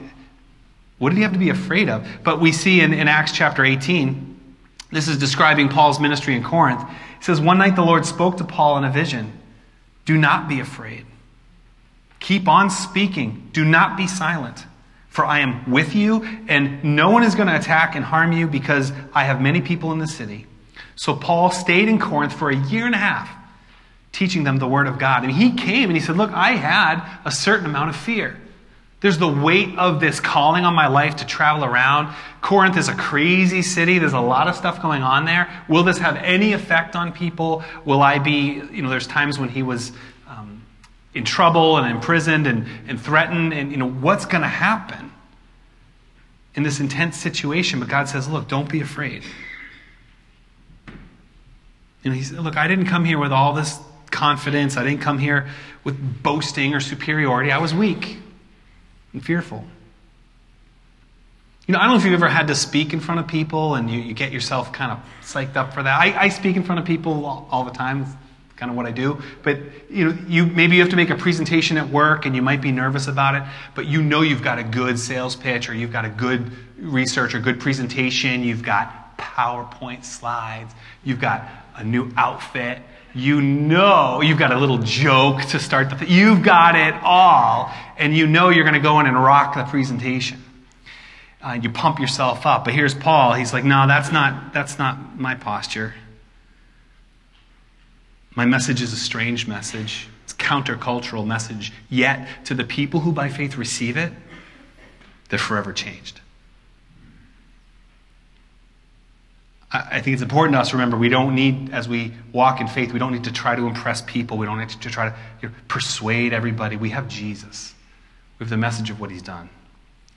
What 0.98 1.10
did 1.10 1.18
he 1.18 1.22
have 1.22 1.34
to 1.34 1.40
be 1.40 1.50
afraid 1.50 1.88
of? 1.88 2.08
But 2.24 2.42
we 2.42 2.52
see 2.52 2.82
in, 2.82 2.94
in 2.94 3.08
Acts 3.08 3.32
chapter 3.32 3.64
18, 3.64 4.40
this 4.92 5.08
is 5.08 5.18
describing 5.18 5.70
Paul's 5.70 6.00
ministry 6.00 6.36
in 6.36 6.44
Corinth. 6.44 6.82
He 6.82 7.24
says, 7.24 7.40
One 7.40 7.58
night 7.58 7.76
the 7.76 7.84
Lord 7.84 8.06
spoke 8.06 8.38
to 8.38 8.44
Paul 8.44 8.78
in 8.78 8.86
a 8.86 8.92
vision 8.92 9.34
Do 10.06 10.18
not 10.18 10.48
be 10.50 10.60
afraid. 10.60 11.06
Keep 12.26 12.48
on 12.48 12.72
speaking. 12.72 13.52
Do 13.54 13.64
not 13.64 13.98
be 13.98 14.08
silent. 14.08 14.66
For 15.10 15.24
I 15.24 15.42
am 15.42 15.72
with 15.72 15.94
you, 15.94 16.24
and 16.48 16.84
no 16.84 17.12
one 17.12 17.22
is 17.22 17.36
going 17.36 17.50
to 17.50 17.56
attack 17.56 17.96
and 17.96 18.04
harm 18.04 18.32
you 18.32 18.48
because 18.48 18.92
I 19.14 19.26
have 19.26 19.40
many 19.40 19.62
people 19.62 19.92
in 19.92 20.00
the 20.00 20.08
city. 20.08 20.48
So 20.96 21.16
Paul 21.16 21.52
stayed 21.52 21.88
in 21.88 22.00
Corinth 22.00 22.34
for 22.34 22.50
a 22.50 22.56
year 22.56 22.88
and 22.88 22.96
a 22.96 22.98
half, 22.98 23.30
teaching 24.12 24.44
them 24.44 24.58
the 24.58 24.68
word 24.68 24.88
of 24.88 24.98
God. 24.98 25.24
And 25.24 25.32
he 25.32 25.52
came 25.52 25.84
and 25.84 25.96
he 25.96 26.00
said, 26.00 26.18
Look, 26.18 26.32
I 26.32 26.54
had 26.54 27.08
a 27.26 27.32
certain 27.32 27.68
amount 27.68 27.92
of 27.92 27.96
fear. 27.96 28.36
There's 29.02 29.20
the 29.20 29.32
weight 29.32 29.78
of 29.78 30.00
this 30.00 30.20
calling 30.20 30.66
on 30.66 30.74
my 30.74 30.88
life 30.88 31.18
to 31.18 31.28
travel 31.28 31.64
around. 31.64 32.12
Corinth 32.42 32.76
is 32.76 32.88
a 32.88 32.96
crazy 32.96 33.62
city. 33.62 34.00
There's 34.00 34.14
a 34.14 34.20
lot 34.20 34.48
of 34.48 34.56
stuff 34.56 34.82
going 34.82 35.04
on 35.04 35.26
there. 35.26 35.48
Will 35.70 35.84
this 35.84 36.00
have 36.00 36.16
any 36.16 36.54
effect 36.54 36.96
on 36.96 37.12
people? 37.12 37.64
Will 37.86 38.02
I 38.02 38.18
be, 38.18 38.64
you 38.72 38.82
know, 38.82 38.90
there's 38.90 39.06
times 39.06 39.38
when 39.38 39.50
he 39.50 39.62
was 39.62 39.92
um, 40.28 40.64
in 41.16 41.24
trouble 41.24 41.78
and 41.78 41.90
imprisoned 41.90 42.46
and, 42.46 42.68
and 42.88 43.02
threatened 43.02 43.54
and 43.54 43.72
you 43.72 43.78
know 43.78 43.90
what's 43.90 44.26
going 44.26 44.42
to 44.42 44.48
happen 44.48 45.12
in 46.54 46.64
this 46.64 46.80
intense 46.80 47.18
situation? 47.18 47.80
But 47.80 47.90
god 47.90 48.10
says 48.10 48.28
look 48.28 48.48
don't 48.48 48.70
be 48.70 48.82
afraid. 48.82 49.24
Know 52.04 52.12
he 52.12 52.22
said 52.22 52.38
look 52.40 52.56
i 52.56 52.68
didn't 52.68 52.86
come 52.86 53.04
here 53.04 53.18
with 53.18 53.32
all 53.32 53.54
this 53.54 53.80
confidence. 54.12 54.78
I 54.78 54.84
didn't 54.84 55.02
come 55.02 55.18
here 55.18 55.48
with 55.84 56.22
boasting 56.22 56.74
or 56.74 56.80
superiority. 56.80 57.52
I 57.52 57.58
was 57.58 57.74
weak 57.74 58.18
and 59.14 59.24
fearful. 59.24 59.66
You 61.68 61.74
know, 61.74 61.80
I 61.80 61.84
don't 61.84 61.94
know 61.94 61.98
if 61.98 62.06
you've 62.06 62.14
ever 62.14 62.28
had 62.28 62.48
to 62.48 62.56
speak 62.56 62.94
in 62.94 63.00
front 63.00 63.20
of 63.20 63.28
people 63.28 63.74
and 63.74 63.90
you, 63.90 64.00
you 64.00 64.14
get 64.14 64.32
yourself 64.32 64.72
kind 64.72 64.92
of 64.92 65.00
psyched 65.22 65.56
up 65.56 65.74
for 65.74 65.82
that. 65.82 66.00
I, 66.00 66.26
I 66.26 66.30
speak 66.30 66.56
in 66.56 66.64
front 66.64 66.80
of 66.80 66.86
people 66.86 67.26
all, 67.26 67.48
all 67.52 67.64
the 67.64 67.72
time 67.72 68.06
kind 68.56 68.70
of 68.70 68.78
what 68.78 68.86
I 68.86 68.92
do. 68.92 69.22
But 69.44 69.58
you 69.90 70.06
know, 70.06 70.18
you 70.28 70.46
maybe 70.46 70.76
you 70.76 70.82
have 70.82 70.92
to 70.92 70.96
make 70.96 71.10
a 71.10 71.16
presentation 71.16 71.78
at 71.78 71.90
work 71.90 72.26
and 72.26 72.36
you 72.36 72.42
might 72.42 72.62
be 72.62 72.72
nervous 72.72 73.08
about 73.08 73.36
it, 73.36 73.44
but 73.74 73.86
you 73.86 74.02
know 74.02 74.22
you've 74.22 74.44
got 74.44 74.60
a 74.60 74.64
good 74.64 75.00
sales 75.00 75.36
pitch 75.36 75.70
or 75.70 75.74
you've 75.74 75.92
got 75.92 76.06
a 76.06 76.10
good 76.10 76.52
research 76.78 77.36
or 77.36 77.40
good 77.40 77.60
presentation, 77.60 78.44
you've 78.44 78.64
got 78.64 79.18
PowerPoint 79.18 80.04
slides, 80.04 80.74
you've 81.04 81.22
got 81.22 81.48
a 81.76 81.84
new 81.84 82.12
outfit, 82.16 82.80
you 83.14 83.42
know 83.42 84.22
you've 84.22 84.38
got 84.38 84.52
a 84.52 84.60
little 84.60 84.80
joke 84.80 85.42
to 85.42 85.60
start 85.60 85.90
the 85.90 85.96
th- 85.96 86.12
you've 86.12 86.44
got 86.44 86.76
it 86.76 86.94
all 87.02 87.72
and 87.98 88.16
you 88.16 88.28
know 88.28 88.50
you're 88.50 88.66
going 88.66 88.74
to 88.74 88.80
go 88.82 89.00
in 89.00 89.06
and 89.06 89.16
rock 89.16 89.56
the 89.56 89.64
presentation. 89.64 90.42
Uh, 91.42 91.60
you 91.62 91.70
pump 91.70 92.00
yourself 92.00 92.46
up. 92.46 92.66
But 92.66 92.74
here's 92.74 92.96
Paul. 92.96 93.34
He's 93.34 93.54
like, 93.54 93.64
"No, 93.64 93.86
that's 93.88 94.12
not 94.12 94.52
that's 94.52 94.80
not 94.80 95.20
my 95.20 95.36
posture." 95.36 95.94
My 98.36 98.46
message 98.46 98.82
is 98.82 98.92
a 98.92 98.98
strange 98.98 99.48
message. 99.48 100.08
It's 100.24 100.34
a 100.34 100.36
countercultural 100.36 101.26
message. 101.26 101.72
Yet, 101.90 102.28
to 102.46 102.54
the 102.54 102.66
people 102.66 103.00
who 103.00 103.12
by 103.12 103.30
faith 103.30 103.58
receive 103.58 103.96
it, 103.96 104.12
they're 105.30 105.40
forever 105.40 105.72
changed. 105.72 106.20
I 109.72 110.00
think 110.00 110.14
it's 110.14 110.22
important 110.22 110.56
to 110.56 110.60
us 110.60 110.70
to 110.70 110.78
remember 110.78 110.96
we 110.96 111.10
don't 111.10 111.36
need, 111.36 111.74
as 111.74 111.90
we 111.90 112.14
walk 112.32 112.62
in 112.62 112.68
faith, 112.68 112.94
we 112.94 113.00
don't 113.00 113.12
need 113.12 113.26
to 113.26 113.34
try 113.34 113.56
to 113.56 113.68
impress 113.68 114.02
people. 114.02 114.38
We 114.38 114.46
don't 114.46 114.60
need 114.60 114.70
to 114.70 114.90
try 114.90 115.10
to 115.10 115.16
you 115.42 115.50
know, 115.50 115.56
persuade 115.68 116.32
everybody. 116.32 116.78
We 116.78 116.92
have 116.92 117.08
Jesus. 117.10 117.74
We 118.40 118.44
have 118.44 118.50
the 118.50 118.58
message 118.58 118.90
of 118.90 119.02
what 119.02 119.12
he's 119.12 119.22
done. 119.22 119.50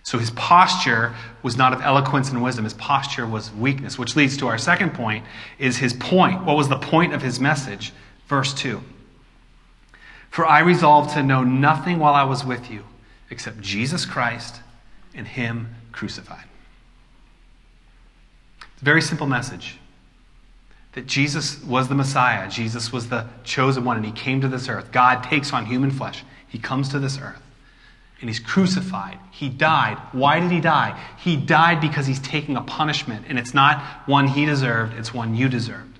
So 0.05 0.19
his 0.19 0.31
posture 0.31 1.15
was 1.43 1.57
not 1.57 1.73
of 1.73 1.83
eloquence 1.83 2.31
and 2.31 2.43
wisdom. 2.43 2.65
His 2.65 2.75
posture 2.75 3.27
was 3.27 3.53
weakness, 3.53 3.99
which 3.99 4.17
leads 4.17 4.37
to 4.39 4.47
our 4.47 4.59
second 4.59 4.95
point 4.95 5.25
is 5.59 5.77
his 5.77 5.93
point. 5.93 6.45
What 6.45 6.57
was 6.57 6.69
the 6.69 6.79
point 6.79 7.13
of 7.13 7.23
his 7.23 7.41
message? 7.41 7.93
Verse 8.29 8.55
2. 8.55 8.81
For 10.31 10.47
I 10.47 10.61
resolved 10.61 11.15
to 11.15 11.23
know 11.23 11.43
nothing 11.43 11.99
while 11.99 12.15
I 12.15 12.25
was 12.25 12.45
with 12.45 12.71
you 12.71 12.85
except 13.31 13.61
Jesus 13.61 14.05
Christ 14.05 14.61
and 15.15 15.27
him 15.27 15.75
crucified. 15.93 16.45
It's 18.61 18.83
a 18.83 18.85
very 18.85 19.03
simple 19.03 19.27
message 19.27 19.79
that 20.93 21.07
Jesus 21.07 21.63
was 21.65 21.89
the 21.89 21.95
Messiah. 21.95 22.49
Jesus 22.49 22.93
was 22.93 23.09
the 23.09 23.27
chosen 23.45 23.85
one, 23.85 23.97
and 23.97 24.07
he 24.07 24.13
came 24.13 24.41
to 24.41 24.49
this 24.49 24.69
earth. 24.69 24.93
God 24.93 25.23
takes 25.23 25.53
on 25.53 25.67
human 25.67 25.91
flesh. 25.91 26.25
He 26.49 26.59
comes 26.59 26.89
to 26.91 26.99
this 26.99 27.19
earth, 27.19 27.43
and 28.21 28.31
he's 28.31 28.41
crucified. 28.41 29.19
He 29.31 29.49
died. 29.49 29.99
Why 30.13 30.41
did 30.41 30.51
he 30.51 30.61
die? 30.61 30.99
He 31.19 31.37
died 31.37 31.81
because 31.81 32.07
he's 32.07 32.21
taking 32.21 32.57
a 32.57 32.63
punishment, 32.63 33.27
and 33.29 33.39
it's 33.39 33.55
not 33.55 33.83
one 34.07 34.29
he 34.29 34.45
deserved, 34.47 34.95
it's 34.95 35.13
one 35.13 35.35
you 35.35 35.49
deserved. 35.49 35.99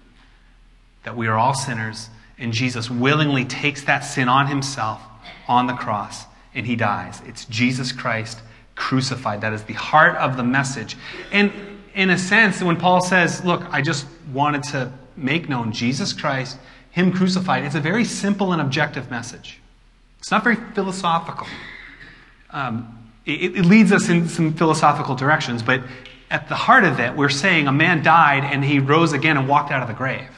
That 1.05 1.17
we 1.17 1.27
are 1.27 1.37
all 1.37 1.55
sinners, 1.55 2.09
and 2.39 2.53
Jesus 2.53 2.91
willingly 2.91 3.45
takes 3.45 3.83
that 3.85 4.01
sin 4.01 4.29
on 4.29 4.47
himself 4.47 5.03
on 5.49 5.67
the 5.67 5.75
cross, 5.75 6.25
and 6.55 6.67
he 6.67 6.77
dies. 6.77 7.21
It's 7.27 7.45
Jesus 7.47 7.93
Christ 7.93 8.41
crucified. 8.75 9.41
That 9.41 9.53
is 9.53 9.65
the 9.65 9.75
heart 9.75 10.17
of 10.17 10.37
the 10.37 10.45
message. 10.45 10.97
And 11.33 11.53
in 11.95 12.11
a 12.11 12.19
sense, 12.19 12.63
when 12.63 12.77
Paul 12.77 13.01
says, 13.01 13.45
Look, 13.45 13.63
I 13.73 13.83
just 13.83 14.07
wanted 14.33 14.63
to 14.65 14.93
make 15.17 15.49
known 15.49 15.73
Jesus 15.73 16.13
Christ, 16.13 16.59
Him 16.91 17.13
crucified, 17.13 17.65
it's 17.65 17.75
a 17.75 17.81
very 17.81 18.05
simple 18.05 18.53
and 18.53 18.63
objective 18.63 19.11
message. 19.11 19.59
It's 20.19 20.31
not 20.31 20.45
very 20.45 20.57
philosophical. 20.75 21.47
Um, 22.51 23.11
it, 23.27 23.57
it 23.57 23.65
leads 23.65 23.93
us 23.93 24.09
in 24.09 24.29
some 24.29 24.55
philosophical 24.55 25.15
directions, 25.15 25.63
but 25.63 25.83
at 26.31 26.49
the 26.49 26.55
heart 26.55 26.85
of 26.85 27.01
it, 27.01 27.15
we're 27.15 27.29
saying 27.29 27.67
a 27.67 27.73
man 27.73 28.03
died 28.03 28.45
and 28.45 28.65
he 28.65 28.79
rose 28.79 29.13
again 29.13 29.37
and 29.37 29.49
walked 29.49 29.71
out 29.71 29.83
of 29.83 29.89
the 29.89 29.95
grave. 29.95 30.29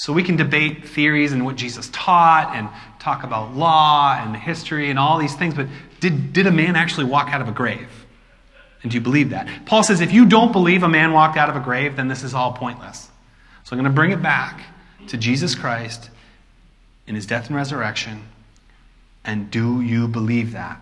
So 0.00 0.14
we 0.14 0.22
can 0.22 0.36
debate 0.36 0.88
theories 0.88 1.32
and 1.32 1.44
what 1.44 1.56
Jesus 1.56 1.90
taught 1.92 2.56
and 2.56 2.70
talk 2.98 3.22
about 3.22 3.54
law 3.54 4.18
and 4.18 4.34
history 4.34 4.88
and 4.88 4.98
all 4.98 5.18
these 5.18 5.34
things, 5.34 5.52
but 5.52 5.66
did, 6.00 6.32
did 6.32 6.46
a 6.46 6.50
man 6.50 6.74
actually 6.74 7.04
walk 7.04 7.28
out 7.28 7.42
of 7.42 7.48
a 7.48 7.52
grave? 7.52 8.06
And 8.82 8.90
do 8.90 8.94
you 8.96 9.02
believe 9.02 9.28
that? 9.28 9.46
Paul 9.66 9.82
says 9.82 10.00
if 10.00 10.10
you 10.10 10.24
don't 10.24 10.52
believe 10.52 10.84
a 10.84 10.88
man 10.88 11.12
walked 11.12 11.36
out 11.36 11.50
of 11.50 11.56
a 11.56 11.60
grave, 11.60 11.96
then 11.96 12.08
this 12.08 12.22
is 12.22 12.32
all 12.32 12.54
pointless. 12.54 13.10
So 13.64 13.76
I'm 13.76 13.78
going 13.78 13.92
to 13.92 13.94
bring 13.94 14.10
it 14.10 14.22
back 14.22 14.62
to 15.08 15.18
Jesus 15.18 15.54
Christ 15.54 16.08
in 17.06 17.14
his 17.14 17.26
death 17.26 17.48
and 17.48 17.56
resurrection. 17.56 18.22
And 19.22 19.50
do 19.50 19.82
you 19.82 20.08
believe 20.08 20.52
that? 20.52 20.80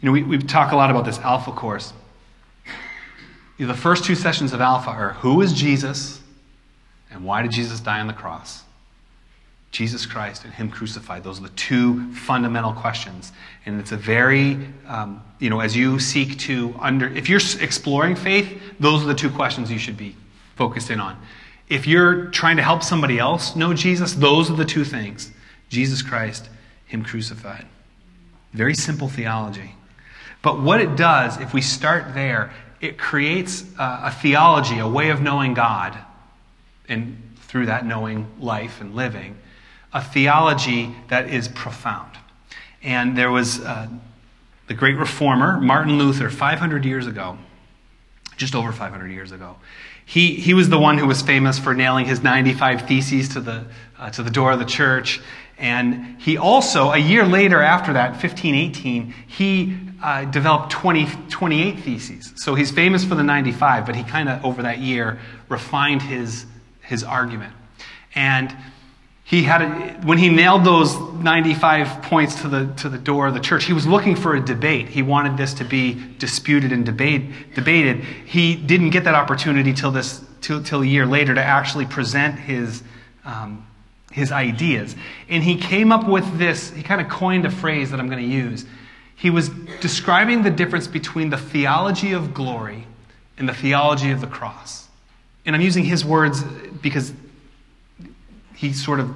You 0.00 0.06
know, 0.06 0.12
we, 0.12 0.22
we 0.22 0.38
talk 0.38 0.70
a 0.70 0.76
lot 0.76 0.92
about 0.92 1.04
this 1.04 1.18
Alpha 1.18 1.50
course. 1.50 1.92
The 3.58 3.74
first 3.74 4.04
two 4.04 4.14
sessions 4.14 4.52
of 4.52 4.60
Alpha 4.60 4.90
are 4.90 5.14
who 5.14 5.40
is 5.40 5.52
Jesus 5.52 6.20
and 7.14 7.24
why 7.24 7.42
did 7.42 7.52
Jesus 7.52 7.80
die 7.80 8.00
on 8.00 8.06
the 8.06 8.12
cross? 8.12 8.62
Jesus 9.74 10.06
Christ 10.06 10.44
and 10.44 10.54
Him 10.54 10.70
crucified. 10.70 11.24
Those 11.24 11.40
are 11.40 11.44
the 11.44 11.48
two 11.50 12.12
fundamental 12.12 12.72
questions. 12.72 13.32
And 13.66 13.80
it's 13.80 13.90
a 13.90 13.96
very, 13.96 14.68
um, 14.86 15.20
you 15.40 15.50
know, 15.50 15.58
as 15.58 15.76
you 15.76 15.98
seek 15.98 16.38
to 16.40 16.74
under, 16.78 17.08
if 17.08 17.28
you're 17.28 17.40
exploring 17.60 18.14
faith, 18.14 18.56
those 18.78 19.02
are 19.02 19.06
the 19.06 19.14
two 19.14 19.30
questions 19.30 19.72
you 19.72 19.78
should 19.78 19.96
be 19.96 20.14
focused 20.54 20.90
in 20.90 21.00
on. 21.00 21.20
If 21.68 21.88
you're 21.88 22.26
trying 22.26 22.56
to 22.58 22.62
help 22.62 22.84
somebody 22.84 23.18
else 23.18 23.56
know 23.56 23.74
Jesus, 23.74 24.12
those 24.12 24.48
are 24.48 24.56
the 24.56 24.64
two 24.64 24.84
things 24.84 25.32
Jesus 25.70 26.02
Christ, 26.02 26.48
Him 26.86 27.02
crucified. 27.02 27.66
Very 28.52 28.74
simple 28.74 29.08
theology. 29.08 29.74
But 30.40 30.60
what 30.60 30.80
it 30.80 30.94
does, 30.94 31.40
if 31.40 31.52
we 31.52 31.62
start 31.62 32.14
there, 32.14 32.52
it 32.80 32.96
creates 32.96 33.64
a, 33.76 34.02
a 34.04 34.16
theology, 34.22 34.78
a 34.78 34.86
way 34.86 35.10
of 35.10 35.20
knowing 35.20 35.54
God, 35.54 35.98
and 36.88 37.16
through 37.36 37.66
that 37.66 37.86
knowing 37.86 38.26
life 38.40 38.80
and 38.80 38.94
living 38.94 39.36
a 39.94 40.02
theology 40.02 40.94
that 41.08 41.30
is 41.30 41.46
profound. 41.46 42.18
And 42.82 43.16
there 43.16 43.30
was 43.30 43.60
uh, 43.60 43.88
the 44.66 44.74
great 44.74 44.96
reformer, 44.96 45.60
Martin 45.60 45.96
Luther, 45.98 46.28
500 46.28 46.84
years 46.84 47.06
ago, 47.06 47.38
just 48.36 48.56
over 48.56 48.72
500 48.72 49.10
years 49.12 49.30
ago. 49.30 49.56
He, 50.04 50.34
he 50.34 50.52
was 50.52 50.68
the 50.68 50.78
one 50.78 50.98
who 50.98 51.06
was 51.06 51.22
famous 51.22 51.58
for 51.58 51.74
nailing 51.74 52.06
his 52.06 52.22
95 52.22 52.86
theses 52.88 53.30
to 53.30 53.40
the, 53.40 53.64
uh, 53.98 54.10
to 54.10 54.22
the 54.22 54.30
door 54.30 54.52
of 54.52 54.58
the 54.58 54.64
church. 54.66 55.20
And 55.56 56.20
he 56.20 56.36
also, 56.36 56.90
a 56.90 56.98
year 56.98 57.24
later 57.24 57.62
after 57.62 57.92
that, 57.92 58.10
1518, 58.10 59.14
he 59.28 59.76
uh, 60.02 60.24
developed 60.26 60.72
20, 60.72 61.06
28 61.30 61.78
theses. 61.78 62.32
So 62.36 62.54
he's 62.54 62.70
famous 62.70 63.04
for 63.04 63.14
the 63.14 63.22
95, 63.22 63.86
but 63.86 63.94
he 63.94 64.02
kind 64.02 64.28
of, 64.28 64.44
over 64.44 64.62
that 64.62 64.78
year, 64.78 65.20
refined 65.48 66.02
his, 66.02 66.44
his 66.84 67.02
argument. 67.02 67.52
And 68.14 68.54
he 69.24 69.42
had 69.42 69.62
a, 69.62 70.06
when 70.06 70.18
he 70.18 70.28
nailed 70.28 70.64
those 70.64 70.96
95 70.98 72.02
points 72.02 72.42
to 72.42 72.48
the, 72.48 72.66
to 72.74 72.90
the 72.90 72.98
door 72.98 73.26
of 73.26 73.34
the 73.34 73.40
church 73.40 73.64
he 73.64 73.72
was 73.72 73.86
looking 73.86 74.16
for 74.16 74.36
a 74.36 74.40
debate. 74.40 74.88
He 74.88 75.02
wanted 75.02 75.36
this 75.36 75.54
to 75.54 75.64
be 75.64 75.94
disputed 76.18 76.72
and 76.72 76.84
debate, 76.84 77.54
debated. 77.54 78.04
He 78.04 78.54
didn't 78.54 78.90
get 78.90 79.04
that 79.04 79.14
opportunity 79.14 79.72
till 79.72 79.90
this 79.90 80.22
till, 80.42 80.62
till 80.62 80.82
a 80.82 80.86
year 80.86 81.06
later 81.06 81.34
to 81.34 81.42
actually 81.42 81.86
present 81.86 82.38
his 82.38 82.82
um, 83.24 83.66
his 84.12 84.30
ideas. 84.30 84.94
And 85.28 85.42
he 85.42 85.56
came 85.56 85.90
up 85.90 86.06
with 86.06 86.38
this 86.38 86.70
he 86.70 86.82
kind 86.82 87.00
of 87.00 87.08
coined 87.08 87.46
a 87.46 87.50
phrase 87.50 87.90
that 87.90 88.00
i'm 88.00 88.08
going 88.08 88.22
to 88.22 88.34
use. 88.34 88.66
He 89.16 89.30
was 89.30 89.48
describing 89.80 90.42
the 90.42 90.50
difference 90.50 90.86
between 90.86 91.30
the 91.30 91.38
theology 91.38 92.12
of 92.12 92.34
glory 92.34 92.86
and 93.38 93.48
the 93.48 93.54
theology 93.54 94.10
of 94.10 94.20
the 94.20 94.26
cross 94.26 94.83
and 95.46 95.54
i'm 95.54 95.62
using 95.62 95.84
his 95.84 96.04
words 96.04 96.42
because 96.82 97.12
he 98.54 98.72
sort 98.72 99.00
of 99.00 99.14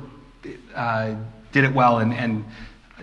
uh, 0.74 1.14
did 1.52 1.64
it 1.64 1.72
well 1.72 1.98
and, 1.98 2.12
and, 2.12 2.44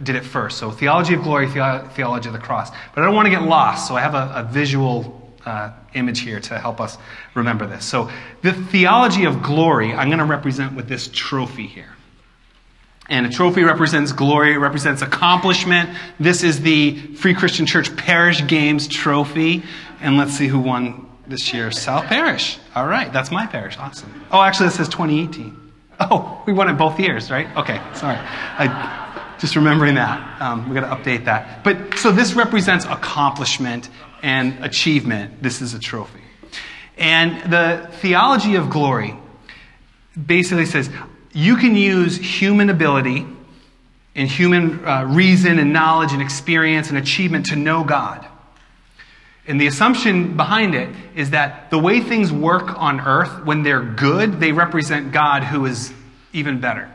did 0.03 0.15
it 0.15 0.25
first. 0.25 0.57
So, 0.57 0.71
theology 0.71 1.13
of 1.13 1.23
glory, 1.23 1.45
the- 1.45 1.89
theology 1.93 2.27
of 2.27 2.33
the 2.33 2.39
cross. 2.39 2.69
But 2.93 3.01
I 3.01 3.05
don't 3.05 3.15
want 3.15 3.27
to 3.27 3.29
get 3.29 3.43
lost, 3.43 3.87
so 3.87 3.95
I 3.95 4.01
have 4.01 4.13
a, 4.13 4.31
a 4.35 4.43
visual 4.43 5.31
uh, 5.45 5.71
image 5.93 6.19
here 6.19 6.39
to 6.39 6.59
help 6.59 6.81
us 6.81 6.97
remember 7.33 7.65
this. 7.65 7.85
So, 7.85 8.11
the 8.41 8.51
theology 8.51 9.23
of 9.25 9.41
glory, 9.41 9.93
I'm 9.93 10.09
going 10.09 10.19
to 10.19 10.25
represent 10.25 10.73
with 10.75 10.89
this 10.89 11.07
trophy 11.07 11.67
here. 11.67 11.93
And 13.07 13.25
a 13.25 13.29
trophy 13.29 13.63
represents 13.63 14.11
glory, 14.11 14.53
it 14.53 14.57
represents 14.57 15.01
accomplishment. 15.01 15.97
This 16.19 16.43
is 16.43 16.59
the 16.61 16.97
Free 17.15 17.33
Christian 17.33 17.65
Church 17.65 17.95
Parish 17.95 18.45
Games 18.47 18.87
trophy. 18.87 19.63
And 20.01 20.17
let's 20.17 20.33
see 20.33 20.47
who 20.47 20.59
won 20.59 21.09
this 21.27 21.53
year. 21.53 21.71
South 21.71 22.05
Parish. 22.05 22.57
All 22.75 22.87
right, 22.87 23.11
that's 23.11 23.31
my 23.31 23.45
parish. 23.45 23.77
Awesome. 23.77 24.25
Oh, 24.31 24.41
actually, 24.41 24.67
this 24.67 24.75
says 24.75 24.89
2018. 24.89 25.55
Oh, 25.99 26.43
we 26.45 26.53
won 26.53 26.69
it 26.69 26.73
both 26.73 26.99
years, 26.99 27.31
right? 27.31 27.47
Okay, 27.55 27.81
sorry. 27.93 28.17
I, 28.17 29.03
just 29.39 29.55
remembering 29.55 29.95
that. 29.95 30.41
Um, 30.41 30.69
we 30.69 30.75
got 30.79 30.89
to 30.89 30.95
update 30.95 31.25
that. 31.25 31.63
But 31.63 31.97
so 31.97 32.11
this 32.11 32.33
represents 32.33 32.85
accomplishment 32.85 33.89
and 34.23 34.63
achievement. 34.63 35.41
This 35.43 35.61
is 35.61 35.73
a 35.73 35.79
trophy. 35.79 36.21
And 36.97 37.51
the 37.51 37.89
theology 37.99 38.55
of 38.55 38.69
glory 38.69 39.15
basically 40.25 40.65
says 40.65 40.89
you 41.33 41.57
can 41.57 41.75
use 41.75 42.15
human 42.17 42.69
ability 42.69 43.25
and 44.15 44.29
human 44.29 44.85
uh, 44.85 45.03
reason 45.03 45.59
and 45.59 45.73
knowledge 45.73 46.13
and 46.13 46.21
experience 46.21 46.89
and 46.89 46.97
achievement 46.97 47.47
to 47.47 47.57
know 47.57 47.83
God. 47.83 48.25
And 49.47 49.61
the 49.61 49.67
assumption 49.67 50.35
behind 50.35 50.73
it 50.73 50.89
is 51.15 51.29
that 51.31 51.69
the 51.69 51.77
way 51.77 51.99
things 51.99 52.31
work 52.31 52.79
on 52.79 52.99
earth, 52.99 53.45
when 53.45 53.61
they're 53.61 53.83
good, 53.83 54.39
they 54.39 54.51
represent 54.51 55.11
God 55.11 55.43
who 55.43 55.65
is 55.65 55.93
even 56.33 56.59
better. 56.59 56.91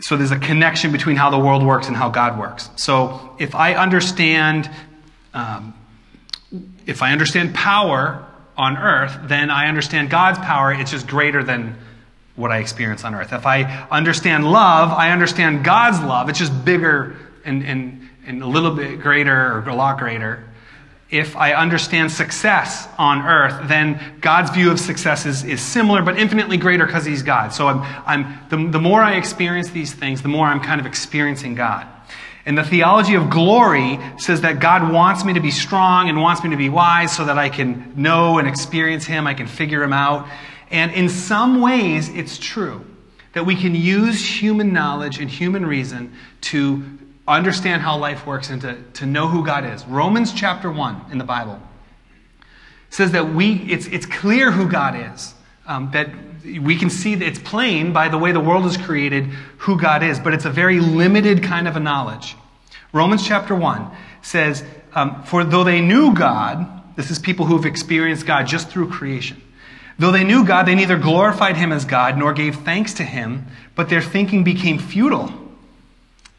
so 0.00 0.16
there's 0.16 0.30
a 0.30 0.38
connection 0.38 0.92
between 0.92 1.16
how 1.16 1.30
the 1.30 1.38
world 1.38 1.64
works 1.64 1.86
and 1.86 1.96
how 1.96 2.08
God 2.08 2.38
works. 2.38 2.70
So 2.76 3.36
if 3.38 3.54
I 3.54 3.74
understand, 3.74 4.70
um, 5.34 5.74
if 6.86 7.02
I 7.02 7.12
understand 7.12 7.54
power 7.54 8.26
on 8.56 8.76
earth, 8.76 9.16
then 9.24 9.50
I 9.50 9.68
understand 9.68 10.10
God's 10.10 10.38
power. 10.38 10.72
It's 10.72 10.90
just 10.90 11.06
greater 11.06 11.44
than 11.44 11.76
what 12.34 12.50
I 12.50 12.58
experience 12.58 13.04
on 13.04 13.14
earth. 13.14 13.32
If 13.32 13.46
I 13.46 13.86
understand 13.90 14.50
love, 14.50 14.90
I 14.90 15.10
understand 15.10 15.64
God's 15.64 16.00
love. 16.00 16.28
It's 16.28 16.38
just 16.38 16.64
bigger 16.64 17.16
and, 17.44 17.62
and, 17.62 18.08
and 18.26 18.42
a 18.42 18.46
little 18.46 18.74
bit 18.74 19.00
greater 19.00 19.52
or 19.52 19.68
a 19.68 19.74
lot 19.74 19.98
greater. 19.98 20.44
If 21.10 21.36
I 21.36 21.54
understand 21.54 22.12
success 22.12 22.88
on 22.96 23.26
earth, 23.26 23.68
then 23.68 24.18
God's 24.20 24.50
view 24.50 24.70
of 24.70 24.78
success 24.78 25.26
is, 25.26 25.42
is 25.42 25.60
similar 25.60 26.02
but 26.02 26.18
infinitely 26.18 26.56
greater 26.56 26.86
because 26.86 27.04
He's 27.04 27.22
God. 27.22 27.52
So 27.52 27.66
I'm, 27.66 27.80
I'm, 28.06 28.38
the, 28.48 28.70
the 28.70 28.80
more 28.80 29.02
I 29.02 29.16
experience 29.16 29.70
these 29.70 29.92
things, 29.92 30.22
the 30.22 30.28
more 30.28 30.46
I'm 30.46 30.60
kind 30.60 30.80
of 30.80 30.86
experiencing 30.86 31.56
God. 31.56 31.86
And 32.46 32.56
the 32.56 32.64
theology 32.64 33.14
of 33.14 33.28
glory 33.28 33.98
says 34.18 34.40
that 34.42 34.60
God 34.60 34.92
wants 34.92 35.24
me 35.24 35.34
to 35.34 35.40
be 35.40 35.50
strong 35.50 36.08
and 36.08 36.20
wants 36.20 36.42
me 36.42 36.50
to 36.50 36.56
be 36.56 36.68
wise 36.68 37.14
so 37.14 37.24
that 37.24 37.38
I 37.38 37.48
can 37.48 37.92
know 37.96 38.38
and 38.38 38.48
experience 38.48 39.04
Him, 39.04 39.26
I 39.26 39.34
can 39.34 39.46
figure 39.46 39.82
Him 39.82 39.92
out. 39.92 40.28
And 40.70 40.92
in 40.92 41.08
some 41.08 41.60
ways, 41.60 42.08
it's 42.08 42.38
true 42.38 42.84
that 43.32 43.44
we 43.44 43.56
can 43.56 43.74
use 43.74 44.24
human 44.24 44.72
knowledge 44.72 45.18
and 45.18 45.30
human 45.30 45.66
reason 45.66 46.12
to 46.42 46.82
understand 47.36 47.82
how 47.82 47.98
life 47.98 48.26
works 48.26 48.50
and 48.50 48.60
to, 48.62 48.82
to 48.94 49.06
know 49.06 49.28
who 49.28 49.44
God 49.44 49.64
is. 49.64 49.84
Romans 49.86 50.32
chapter 50.32 50.70
1 50.70 51.06
in 51.12 51.18
the 51.18 51.24
Bible 51.24 51.60
says 52.90 53.12
that 53.12 53.32
we, 53.32 53.54
it's, 53.70 53.86
it's 53.86 54.06
clear 54.06 54.50
who 54.50 54.68
God 54.68 55.14
is. 55.14 55.34
Um, 55.66 55.90
that 55.92 56.10
we 56.44 56.76
can 56.76 56.90
see 56.90 57.14
that 57.14 57.26
it's 57.26 57.38
plain 57.38 57.92
by 57.92 58.08
the 58.08 58.18
way 58.18 58.32
the 58.32 58.40
world 58.40 58.66
is 58.66 58.76
created 58.76 59.26
who 59.58 59.78
God 59.78 60.02
is, 60.02 60.18
but 60.18 60.34
it's 60.34 60.44
a 60.44 60.50
very 60.50 60.80
limited 60.80 61.42
kind 61.42 61.68
of 61.68 61.76
a 61.76 61.80
knowledge. 61.80 62.36
Romans 62.92 63.26
chapter 63.26 63.54
1 63.54 63.88
says, 64.22 64.64
um, 64.94 65.22
For 65.24 65.44
though 65.44 65.64
they 65.64 65.80
knew 65.80 66.14
God, 66.14 66.96
this 66.96 67.10
is 67.10 67.18
people 67.18 67.46
who've 67.46 67.66
experienced 67.66 68.26
God 68.26 68.46
just 68.46 68.68
through 68.68 68.90
creation. 68.90 69.40
Though 69.98 70.10
they 70.10 70.24
knew 70.24 70.44
God, 70.44 70.66
they 70.66 70.74
neither 70.74 70.96
glorified 70.96 71.56
him 71.56 71.72
as 71.72 71.84
God 71.84 72.16
nor 72.18 72.32
gave 72.32 72.56
thanks 72.56 72.94
to 72.94 73.04
him, 73.04 73.46
but 73.74 73.88
their 73.88 74.00
thinking 74.00 74.42
became 74.42 74.78
futile, 74.78 75.32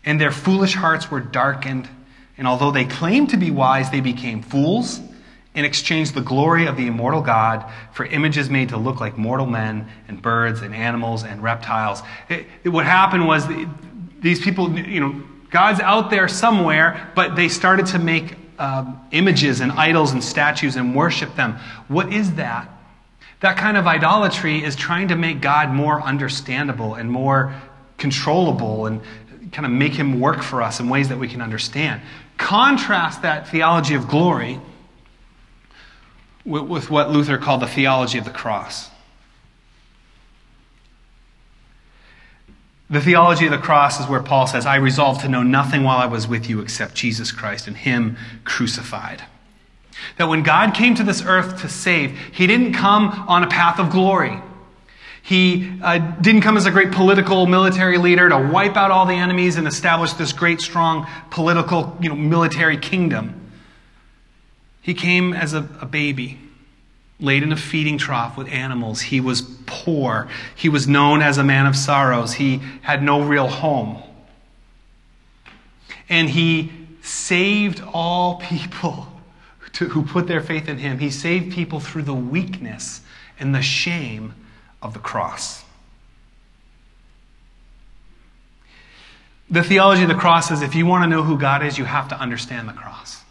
and 0.05 0.19
their 0.19 0.31
foolish 0.31 0.73
hearts 0.73 1.11
were 1.11 1.19
darkened. 1.19 1.89
And 2.37 2.47
although 2.47 2.71
they 2.71 2.85
claimed 2.85 3.29
to 3.29 3.37
be 3.37 3.51
wise, 3.51 3.91
they 3.91 4.01
became 4.01 4.41
fools 4.41 4.99
and 5.53 5.65
exchanged 5.65 6.13
the 6.13 6.21
glory 6.21 6.65
of 6.65 6.77
the 6.77 6.87
immortal 6.87 7.21
God 7.21 7.69
for 7.91 8.05
images 8.05 8.49
made 8.49 8.69
to 8.69 8.77
look 8.77 8.99
like 8.99 9.17
mortal 9.17 9.45
men 9.45 9.87
and 10.07 10.21
birds 10.21 10.61
and 10.61 10.73
animals 10.73 11.23
and 11.23 11.43
reptiles. 11.43 12.01
It, 12.29 12.45
it, 12.63 12.69
what 12.69 12.85
happened 12.85 13.27
was 13.27 13.45
these 14.21 14.41
people, 14.41 14.77
you 14.77 14.99
know, 14.99 15.21
God's 15.49 15.81
out 15.81 16.09
there 16.09 16.27
somewhere, 16.29 17.11
but 17.15 17.35
they 17.35 17.49
started 17.49 17.85
to 17.87 17.99
make 17.99 18.35
um, 18.57 19.01
images 19.11 19.59
and 19.59 19.71
idols 19.73 20.13
and 20.13 20.23
statues 20.23 20.77
and 20.77 20.95
worship 20.95 21.35
them. 21.35 21.57
What 21.89 22.13
is 22.13 22.35
that? 22.35 22.69
That 23.41 23.57
kind 23.57 23.75
of 23.75 23.87
idolatry 23.87 24.63
is 24.63 24.75
trying 24.75 25.09
to 25.09 25.15
make 25.15 25.41
God 25.41 25.71
more 25.71 26.01
understandable 26.01 26.93
and 26.93 27.11
more 27.11 27.53
controllable 27.97 28.85
and 28.85 29.01
kind 29.51 29.65
of 29.65 29.71
make 29.71 29.93
him 29.93 30.19
work 30.19 30.41
for 30.41 30.61
us 30.61 30.79
in 30.79 30.89
ways 30.89 31.09
that 31.09 31.17
we 31.17 31.27
can 31.27 31.41
understand. 31.41 32.01
Contrast 32.37 33.21
that 33.21 33.49
theology 33.49 33.95
of 33.95 34.07
glory 34.07 34.59
with, 36.45 36.63
with 36.63 36.89
what 36.89 37.11
Luther 37.11 37.37
called 37.37 37.61
the 37.61 37.67
theology 37.67 38.17
of 38.17 38.25
the 38.25 38.31
cross. 38.31 38.89
The 42.89 43.01
theology 43.01 43.45
of 43.45 43.51
the 43.51 43.57
cross 43.57 44.01
is 44.01 44.07
where 44.07 44.21
Paul 44.21 44.47
says, 44.47 44.65
I 44.65 44.75
resolved 44.75 45.21
to 45.21 45.29
know 45.29 45.43
nothing 45.43 45.83
while 45.83 45.97
I 45.97 46.07
was 46.07 46.27
with 46.27 46.49
you 46.49 46.59
except 46.59 46.93
Jesus 46.93 47.31
Christ 47.31 47.67
and 47.67 47.77
Him 47.77 48.17
crucified. 48.43 49.23
That 50.17 50.27
when 50.27 50.43
God 50.43 50.73
came 50.73 50.95
to 50.95 51.03
this 51.03 51.23
earth 51.25 51.61
to 51.61 51.69
save, 51.69 52.17
He 52.33 52.47
didn't 52.47 52.73
come 52.73 53.09
on 53.29 53.43
a 53.43 53.47
path 53.47 53.79
of 53.79 53.91
glory. 53.91 54.41
He 55.23 55.79
uh, 55.81 55.99
didn't 55.99 56.41
come 56.41 56.57
as 56.57 56.65
a 56.65 56.71
great 56.71 56.91
political 56.91 57.45
military 57.45 57.97
leader 57.97 58.27
to 58.29 58.37
wipe 58.37 58.75
out 58.75 58.91
all 58.91 59.05
the 59.05 59.13
enemies 59.13 59.55
and 59.55 59.67
establish 59.67 60.13
this 60.13 60.33
great, 60.33 60.61
strong 60.61 61.07
political, 61.29 61.95
you 62.01 62.09
know, 62.09 62.15
military 62.15 62.77
kingdom. 62.77 63.51
He 64.81 64.93
came 64.93 65.33
as 65.33 65.53
a, 65.53 65.59
a 65.79 65.85
baby, 65.85 66.39
laid 67.19 67.43
in 67.43 67.51
a 67.51 67.55
feeding 67.55 67.99
trough 67.99 68.35
with 68.35 68.47
animals. 68.47 69.01
He 69.01 69.21
was 69.21 69.43
poor. 69.67 70.27
He 70.55 70.69
was 70.69 70.87
known 70.87 71.21
as 71.21 71.37
a 71.37 71.43
man 71.43 71.67
of 71.67 71.75
sorrows. 71.75 72.33
He 72.33 72.59
had 72.81 73.03
no 73.03 73.21
real 73.21 73.47
home. 73.47 74.01
And 76.09 76.29
he 76.29 76.71
saved 77.03 77.81
all 77.93 78.35
people 78.41 79.07
to, 79.73 79.85
who 79.85 80.03
put 80.03 80.27
their 80.27 80.41
faith 80.41 80.67
in 80.67 80.79
him. 80.79 80.97
He 80.97 81.11
saved 81.11 81.53
people 81.53 81.79
through 81.79 82.03
the 82.03 82.15
weakness 82.15 83.01
and 83.39 83.53
the 83.53 83.61
shame 83.61 84.33
of 84.81 84.93
the 84.93 84.99
cross. 84.99 85.63
The 89.49 89.63
theology 89.63 90.03
of 90.03 90.09
the 90.09 90.15
cross 90.15 90.49
is 90.49 90.61
if 90.61 90.75
you 90.75 90.85
want 90.85 91.03
to 91.03 91.09
know 91.09 91.23
who 91.23 91.37
God 91.37 91.63
is, 91.63 91.77
you 91.77 91.83
have 91.83 92.07
to 92.09 92.19
understand 92.19 92.69
the 92.69 92.73
cross. 92.73 93.21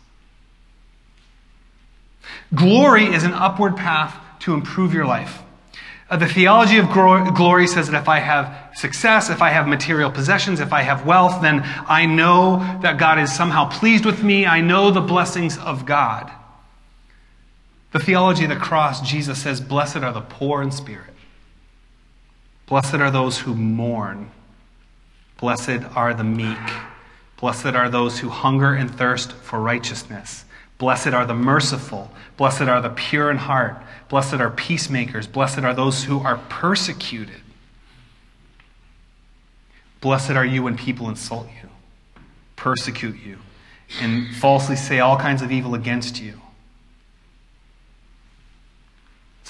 Glory 2.54 3.06
is 3.06 3.24
an 3.24 3.32
upward 3.32 3.76
path 3.76 4.14
to 4.40 4.52
improve 4.52 4.92
your 4.92 5.06
life. 5.06 5.42
Uh, 6.10 6.16
the 6.16 6.26
theology 6.26 6.76
of 6.76 6.90
glory 6.90 7.68
says 7.68 7.88
that 7.88 8.02
if 8.02 8.08
I 8.08 8.18
have 8.18 8.76
success, 8.76 9.30
if 9.30 9.40
I 9.40 9.50
have 9.50 9.68
material 9.68 10.10
possessions, 10.10 10.58
if 10.58 10.72
I 10.72 10.82
have 10.82 11.06
wealth, 11.06 11.40
then 11.40 11.62
I 11.88 12.04
know 12.06 12.58
that 12.82 12.98
God 12.98 13.20
is 13.20 13.32
somehow 13.32 13.70
pleased 13.70 14.04
with 14.04 14.22
me. 14.22 14.44
I 14.44 14.60
know 14.60 14.90
the 14.90 15.00
blessings 15.00 15.56
of 15.56 15.86
God. 15.86 16.30
The 17.92 18.00
theology 18.00 18.44
of 18.44 18.50
the 18.50 18.56
cross, 18.56 19.08
Jesus 19.08 19.40
says, 19.40 19.60
Blessed 19.60 19.98
are 19.98 20.12
the 20.12 20.20
poor 20.20 20.62
in 20.62 20.72
spirit. 20.72 21.14
Blessed 22.70 22.94
are 22.94 23.10
those 23.10 23.36
who 23.36 23.56
mourn. 23.56 24.30
Blessed 25.38 25.82
are 25.96 26.14
the 26.14 26.22
meek. 26.22 26.56
Blessed 27.40 27.74
are 27.74 27.90
those 27.90 28.20
who 28.20 28.28
hunger 28.28 28.74
and 28.74 28.88
thirst 28.88 29.32
for 29.32 29.58
righteousness. 29.58 30.44
Blessed 30.78 31.08
are 31.08 31.26
the 31.26 31.34
merciful. 31.34 32.12
Blessed 32.36 32.62
are 32.62 32.80
the 32.80 32.90
pure 32.90 33.28
in 33.28 33.38
heart. 33.38 33.76
Blessed 34.08 34.34
are 34.34 34.50
peacemakers. 34.50 35.26
Blessed 35.26 35.58
are 35.58 35.74
those 35.74 36.04
who 36.04 36.20
are 36.20 36.38
persecuted. 36.48 37.40
Blessed 40.00 40.30
are 40.30 40.46
you 40.46 40.62
when 40.62 40.76
people 40.76 41.08
insult 41.08 41.48
you, 41.60 41.68
persecute 42.54 43.16
you, 43.20 43.38
and 44.00 44.32
falsely 44.36 44.76
say 44.76 45.00
all 45.00 45.16
kinds 45.18 45.42
of 45.42 45.50
evil 45.50 45.74
against 45.74 46.22
you. 46.22 46.40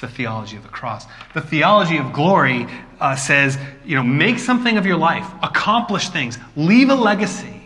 It's 0.00 0.10
the 0.10 0.16
theology 0.16 0.56
of 0.56 0.62
the 0.62 0.70
cross. 0.70 1.04
The 1.34 1.42
theology 1.42 1.98
of 1.98 2.14
glory 2.14 2.66
uh, 3.00 3.16
says, 3.16 3.58
you 3.84 3.96
know, 3.96 4.02
make 4.02 4.38
something 4.38 4.78
of 4.78 4.86
your 4.86 4.96
life, 4.96 5.30
accomplish 5.42 6.08
things, 6.08 6.38
leave 6.56 6.88
a 6.88 6.94
legacy 6.94 7.60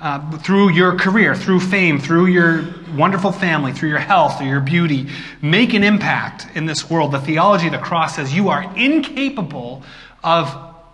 uh, 0.00 0.38
through 0.38 0.70
your 0.70 0.96
career, 0.96 1.34
through 1.34 1.60
fame, 1.60 1.98
through 1.98 2.26
your 2.28 2.64
wonderful 2.96 3.32
family, 3.32 3.74
through 3.74 3.90
your 3.90 3.98
health, 3.98 4.38
through 4.38 4.46
your 4.46 4.62
beauty, 4.62 5.10
make 5.42 5.74
an 5.74 5.84
impact 5.84 6.46
in 6.54 6.64
this 6.64 6.88
world. 6.88 7.12
The 7.12 7.20
theology 7.20 7.66
of 7.66 7.72
the 7.72 7.78
cross 7.78 8.16
says 8.16 8.32
you 8.32 8.48
are 8.48 8.74
incapable 8.74 9.82
of, 10.24 10.48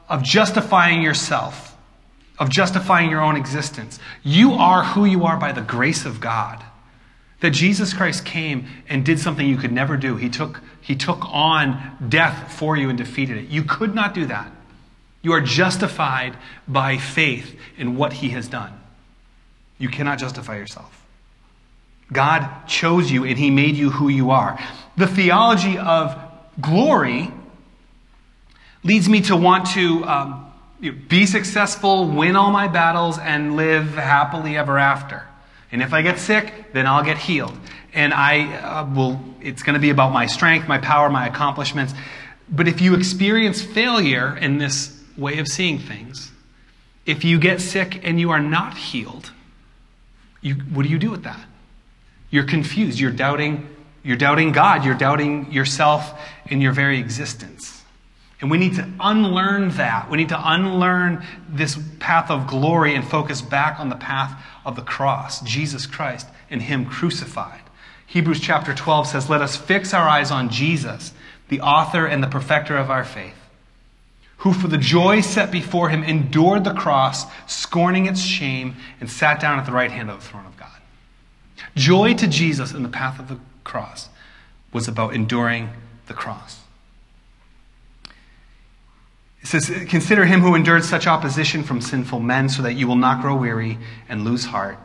of 0.09 0.25
justifying 0.25 1.03
yourself, 1.03 1.77
of 2.41 2.51
justifying 2.51 3.11
your 3.11 3.21
own 3.21 3.37
existence. 3.37 4.01
You 4.25 4.55
are 4.55 4.83
who 4.83 5.05
you 5.05 5.25
are 5.27 5.37
by 5.37 5.53
the 5.53 5.63
grace 5.63 6.05
of 6.05 6.21
God. 6.21 6.65
That 7.41 7.51
Jesus 7.51 7.93
Christ 7.93 8.25
came 8.25 8.67
and 8.89 9.05
did 9.05 9.19
something 9.19 9.47
you 9.47 9.57
could 9.57 9.73
never 9.73 9.97
do. 9.97 10.17
He 10.17 10.29
took, 10.29 10.63
he 10.81 10.95
took 10.95 11.19
on 11.23 11.97
death 12.09 12.53
for 12.53 12.77
you 12.77 12.89
and 12.89 12.97
defeated 12.97 13.37
it. 13.37 13.49
You 13.49 13.65
could 13.65 13.95
not 13.95 14.15
do 14.15 14.27
that. 14.27 14.51
You 15.23 15.33
are 15.33 15.41
justified 15.41 16.37
by 16.69 16.99
faith 16.99 17.59
in 17.77 17.97
what 17.97 18.15
he 18.15 18.31
has 18.31 18.49
done. 18.49 18.79
You 19.79 19.89
cannot 19.89 20.19
justify 20.19 20.57
yourself. 20.57 21.05
God 22.13 22.67
chose 22.67 23.11
you 23.11 23.25
and 23.25 23.39
He 23.39 23.51
made 23.51 23.77
you 23.77 23.91
who 23.91 24.09
you 24.09 24.31
are. 24.31 24.59
The 24.97 25.07
theology 25.07 25.79
of 25.79 26.17
glory 26.61 27.31
leads 28.83 29.09
me 29.09 29.23
to 29.23 29.37
want 29.37 29.67
to 29.69 30.05
um, 30.05 30.53
be 31.09 31.27
successful, 31.27 32.09
win 32.09 32.37
all 32.37 32.51
my 32.51 32.69
battles, 32.69 33.19
and 33.19 33.57
live 33.57 33.95
happily 33.95 34.57
ever 34.57 34.79
after. 34.79 35.27
And 35.75 35.83
if 35.83 35.93
I 35.93 36.03
get 36.03 36.21
sick, 36.21 36.73
then 36.73 36.87
I'll 36.87 37.03
get 37.03 37.19
healed. 37.19 37.59
And 37.93 38.15
I 38.15 38.45
uh, 38.59 38.95
will, 38.95 39.21
it's 39.41 39.65
going 39.65 39.75
to 39.75 39.81
be 39.81 39.91
about 39.91 40.13
my 40.13 40.27
strength, 40.27 40.69
my 40.69 40.79
power, 40.79 41.11
my 41.11 41.27
accomplishments. 41.27 41.93
But 42.49 42.69
if 42.69 42.81
you 42.81 42.95
experience 42.95 43.61
failure 43.61 44.37
in 44.37 44.59
this 44.59 44.97
way 45.19 45.41
of 45.41 45.49
seeing 45.49 45.81
things, 45.81 46.31
if 47.07 47.25
you 47.25 47.41
get 47.41 47.61
sick 47.61 48.07
and 48.07 48.21
you 48.21 48.31
are 48.31 48.39
not 48.39 48.77
healed, 48.77 49.33
you, 50.43 50.55
what 50.55 50.85
do 50.85 50.91
you 50.91 50.99
do 51.01 51.11
with 51.11 51.25
that? 51.25 51.45
You're 52.31 52.47
confused. 52.47 53.01
You're 53.01 53.11
doubting, 53.11 53.69
you're 54.05 54.17
doubting 54.17 54.53
God. 54.53 54.85
You're 54.85 54.95
doubting 54.95 55.51
yourself 55.51 56.21
and 56.47 56.63
your 56.63 56.71
very 56.71 57.01
existence. 57.01 57.74
And 58.45 58.51
we 58.51 58.59
need 58.59 58.75
to 58.75 58.87
unlearn 59.01 59.71
that. 59.71 60.11
We 60.11 60.19
need 60.19 60.29
to 60.29 60.53
unlearn 60.53 61.25
this 61.49 61.79
path 61.99 62.31
of 62.31 62.47
glory 62.47 62.95
and 62.95 63.03
focus 63.03 63.41
back 63.41 63.81
on 63.81 63.89
the 63.89 63.97
path 63.97 64.39
of 64.67 64.77
the 64.77 64.83
cross, 64.83 65.41
Jesus 65.41 65.87
Christ 65.87 66.29
and 66.51 66.61
Him 66.61 66.85
crucified. 66.85 67.63
Hebrews 68.07 68.41
chapter 68.41 68.75
12 68.75 69.07
says, 69.07 69.31
Let 69.31 69.41
us 69.41 69.57
fix 69.57 69.95
our 69.95 70.07
eyes 70.07 70.31
on 70.31 70.51
Jesus, 70.51 71.15
the 71.49 71.63
author 71.63 72.05
and 72.05 72.23
the 72.23 72.27
perfecter 72.27 72.77
of 72.77 72.91
our 72.91 73.03
faith, 73.03 73.49
who 74.37 74.53
for 74.53 74.69
the 74.69 74.77
joy 74.77 75.23
set 75.23 75.51
before 75.51 75.89
him 75.89 76.05
endured 76.05 76.65
the 76.65 76.75
cross, 76.75 77.25
scorning 77.47 78.05
its 78.05 78.21
shame, 78.21 78.77
and 79.01 79.11
sat 79.11 79.41
down 79.41 79.59
at 79.59 79.65
the 79.65 79.73
right 79.73 79.91
hand 79.91 80.11
of 80.11 80.21
the 80.21 80.29
throne 80.29 80.45
of 80.45 80.59
God. 80.59 80.83
Joy 81.77 82.13
to 82.13 82.29
Jesus 82.29 82.75
in 82.75 82.83
the 82.83 82.91
path 82.91 83.19
of 83.19 83.29
the 83.29 83.39
cross 83.65 84.11
was 84.71 84.87
about 84.87 85.15
enduring 85.15 85.71
the 86.09 86.13
cross. 86.13 86.64
Says, 89.55 89.71
Consider 89.89 90.25
him 90.25 90.41
who 90.41 90.57
endured 90.57 90.85
such 90.85 91.07
opposition 91.07 91.63
from 91.63 91.81
sinful 91.81 92.19
men 92.19 92.49
so 92.49 92.63
that 92.63 92.73
you 92.73 92.89
will 92.89 92.97
not 92.97 93.23
grow 93.23 93.37
weary 93.37 93.79
and 94.09 94.25
lose 94.25 94.45
heart. 94.45 94.77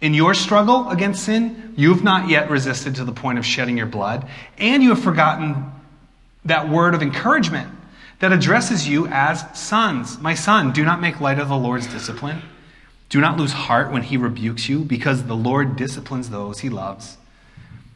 In 0.00 0.14
your 0.14 0.32
struggle 0.32 0.88
against 0.88 1.24
sin, 1.24 1.74
you've 1.76 2.02
not 2.02 2.30
yet 2.30 2.48
resisted 2.48 2.94
to 2.94 3.04
the 3.04 3.12
point 3.12 3.38
of 3.38 3.44
shedding 3.44 3.76
your 3.76 3.86
blood, 3.86 4.26
and 4.56 4.82
you 4.82 4.88
have 4.88 5.02
forgotten 5.02 5.70
that 6.46 6.70
word 6.70 6.94
of 6.94 7.02
encouragement 7.02 7.70
that 8.20 8.32
addresses 8.32 8.88
you 8.88 9.08
as 9.08 9.44
sons. 9.52 10.18
My 10.18 10.32
son, 10.32 10.72
do 10.72 10.86
not 10.86 11.02
make 11.02 11.20
light 11.20 11.38
of 11.38 11.50
the 11.50 11.56
Lord's 11.58 11.86
discipline. 11.86 12.40
Do 13.10 13.20
not 13.20 13.36
lose 13.36 13.52
heart 13.52 13.92
when 13.92 14.02
he 14.02 14.16
rebukes 14.16 14.70
you, 14.70 14.86
because 14.86 15.24
the 15.24 15.36
Lord 15.36 15.76
disciplines 15.76 16.30
those 16.30 16.60
he 16.60 16.70
loves, 16.70 17.18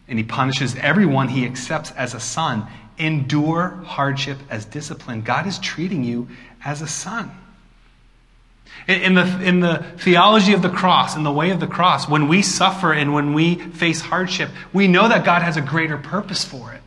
and 0.09 0.19
he 0.19 0.25
punishes 0.27 0.77
everyone 0.77 1.29
he 1.29 1.47
accepts 1.47 1.91
as 1.93 2.13
a 2.13 2.21
son. 2.21 2.67
Endure 2.99 3.81
hardship 3.85 4.39
as 4.49 4.65
discipline. 4.65 5.23
God 5.23 5.47
is 5.47 5.59
treating 5.59 6.05
you 6.05 6.29
as 6.65 6.83
a 6.83 6.87
son. 6.87 7.31
In 8.89 9.15
the, 9.15 9.43
in 9.43 9.61
the 9.61 9.85
theology 9.99 10.53
of 10.53 10.63
the 10.63 10.69
cross, 10.69 11.17
in 11.17 11.25
the 11.25 11.33
way 11.33 11.51
of 11.51 11.61
the 11.61 11.67
cross, 11.67 12.09
when 12.09 12.29
we 12.29 12.43
suffer 12.43 12.93
and 12.93 13.13
when 13.13 13.35
we 13.35 13.57
face 13.57 14.01
hardship, 14.01 14.51
we 14.73 14.87
know 14.87 15.09
that 15.09 15.25
God 15.25 15.43
has 15.43 15.57
a 15.57 15.61
greater 15.61 15.97
purpose 15.97 16.45
for 16.45 16.73
it. 16.73 16.83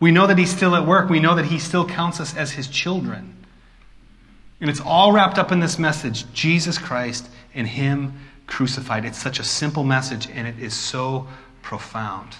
We 0.00 0.10
know 0.10 0.26
that 0.26 0.36
He's 0.36 0.54
still 0.54 0.74
at 0.74 0.86
work. 0.86 1.08
We 1.08 1.20
know 1.20 1.36
that 1.36 1.44
He 1.44 1.60
still 1.60 1.86
counts 1.86 2.18
us 2.18 2.36
as 2.36 2.50
His 2.52 2.66
children. 2.66 3.36
And 4.60 4.68
it's 4.68 4.80
all 4.80 5.12
wrapped 5.12 5.38
up 5.38 5.52
in 5.52 5.60
this 5.60 5.78
message 5.78 6.30
Jesus 6.32 6.78
Christ 6.78 7.28
and 7.54 7.68
Him 7.68 8.14
crucified. 8.46 9.04
It's 9.04 9.22
such 9.22 9.38
a 9.38 9.44
simple 9.44 9.84
message, 9.84 10.28
and 10.28 10.48
it 10.48 10.58
is 10.58 10.74
so 10.74 11.28
profound. 11.62 12.34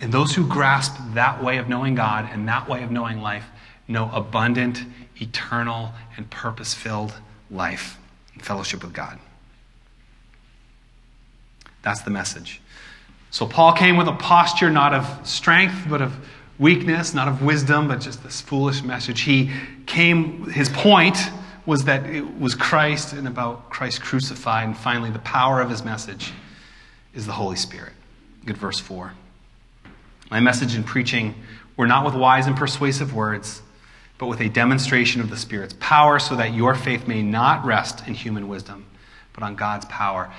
And 0.00 0.12
those 0.12 0.34
who 0.34 0.46
grasp 0.46 0.96
that 1.14 1.42
way 1.42 1.58
of 1.58 1.68
knowing 1.68 1.94
God 1.94 2.28
and 2.32 2.48
that 2.48 2.68
way 2.68 2.82
of 2.82 2.90
knowing 2.90 3.20
life 3.20 3.46
know 3.86 4.10
abundant, 4.12 4.84
eternal, 5.20 5.92
and 6.16 6.28
purpose 6.30 6.74
filled 6.74 7.14
life 7.50 7.98
and 8.32 8.42
fellowship 8.42 8.82
with 8.82 8.92
God. 8.92 9.18
That's 11.82 12.02
the 12.02 12.10
message. 12.10 12.60
So 13.30 13.46
Paul 13.46 13.72
came 13.72 13.96
with 13.96 14.08
a 14.08 14.12
posture 14.12 14.70
not 14.70 14.94
of 14.94 15.26
strength, 15.26 15.86
but 15.88 16.00
of 16.00 16.14
weakness, 16.58 17.14
not 17.14 17.28
of 17.28 17.42
wisdom, 17.42 17.88
but 17.88 18.00
just 18.00 18.22
this 18.22 18.40
foolish 18.40 18.82
message. 18.82 19.22
He 19.22 19.50
came, 19.86 20.50
his 20.50 20.68
point 20.68 21.18
was 21.66 21.84
that 21.84 22.06
it 22.06 22.38
was 22.38 22.54
Christ 22.54 23.12
and 23.12 23.26
about 23.26 23.70
Christ 23.70 24.02
crucified. 24.02 24.66
And 24.66 24.76
finally, 24.76 25.10
the 25.10 25.18
power 25.20 25.60
of 25.60 25.70
his 25.70 25.84
message 25.84 26.32
is 27.14 27.26
the 27.26 27.32
Holy 27.32 27.56
Spirit. 27.56 27.92
Good 28.44 28.56
verse 28.56 28.78
4. 28.78 29.12
My 30.30 30.40
message 30.40 30.74
and 30.74 30.84
preaching 30.84 31.34
were 31.76 31.86
not 31.86 32.04
with 32.04 32.14
wise 32.14 32.46
and 32.46 32.56
persuasive 32.56 33.14
words 33.14 33.62
but 34.18 34.26
with 34.26 34.40
a 34.40 34.48
demonstration 34.48 35.20
of 35.20 35.30
the 35.30 35.36
Spirit's 35.36 35.74
power, 35.80 36.18
so 36.18 36.36
that 36.36 36.54
your 36.54 36.74
faith 36.74 37.06
may 37.08 37.22
not 37.22 37.64
rest 37.64 38.06
in 38.06 38.14
human 38.14 38.48
wisdom, 38.48 38.86
but 39.32 39.42
on 39.42 39.56
God's 39.56 39.84
power. 39.86 40.32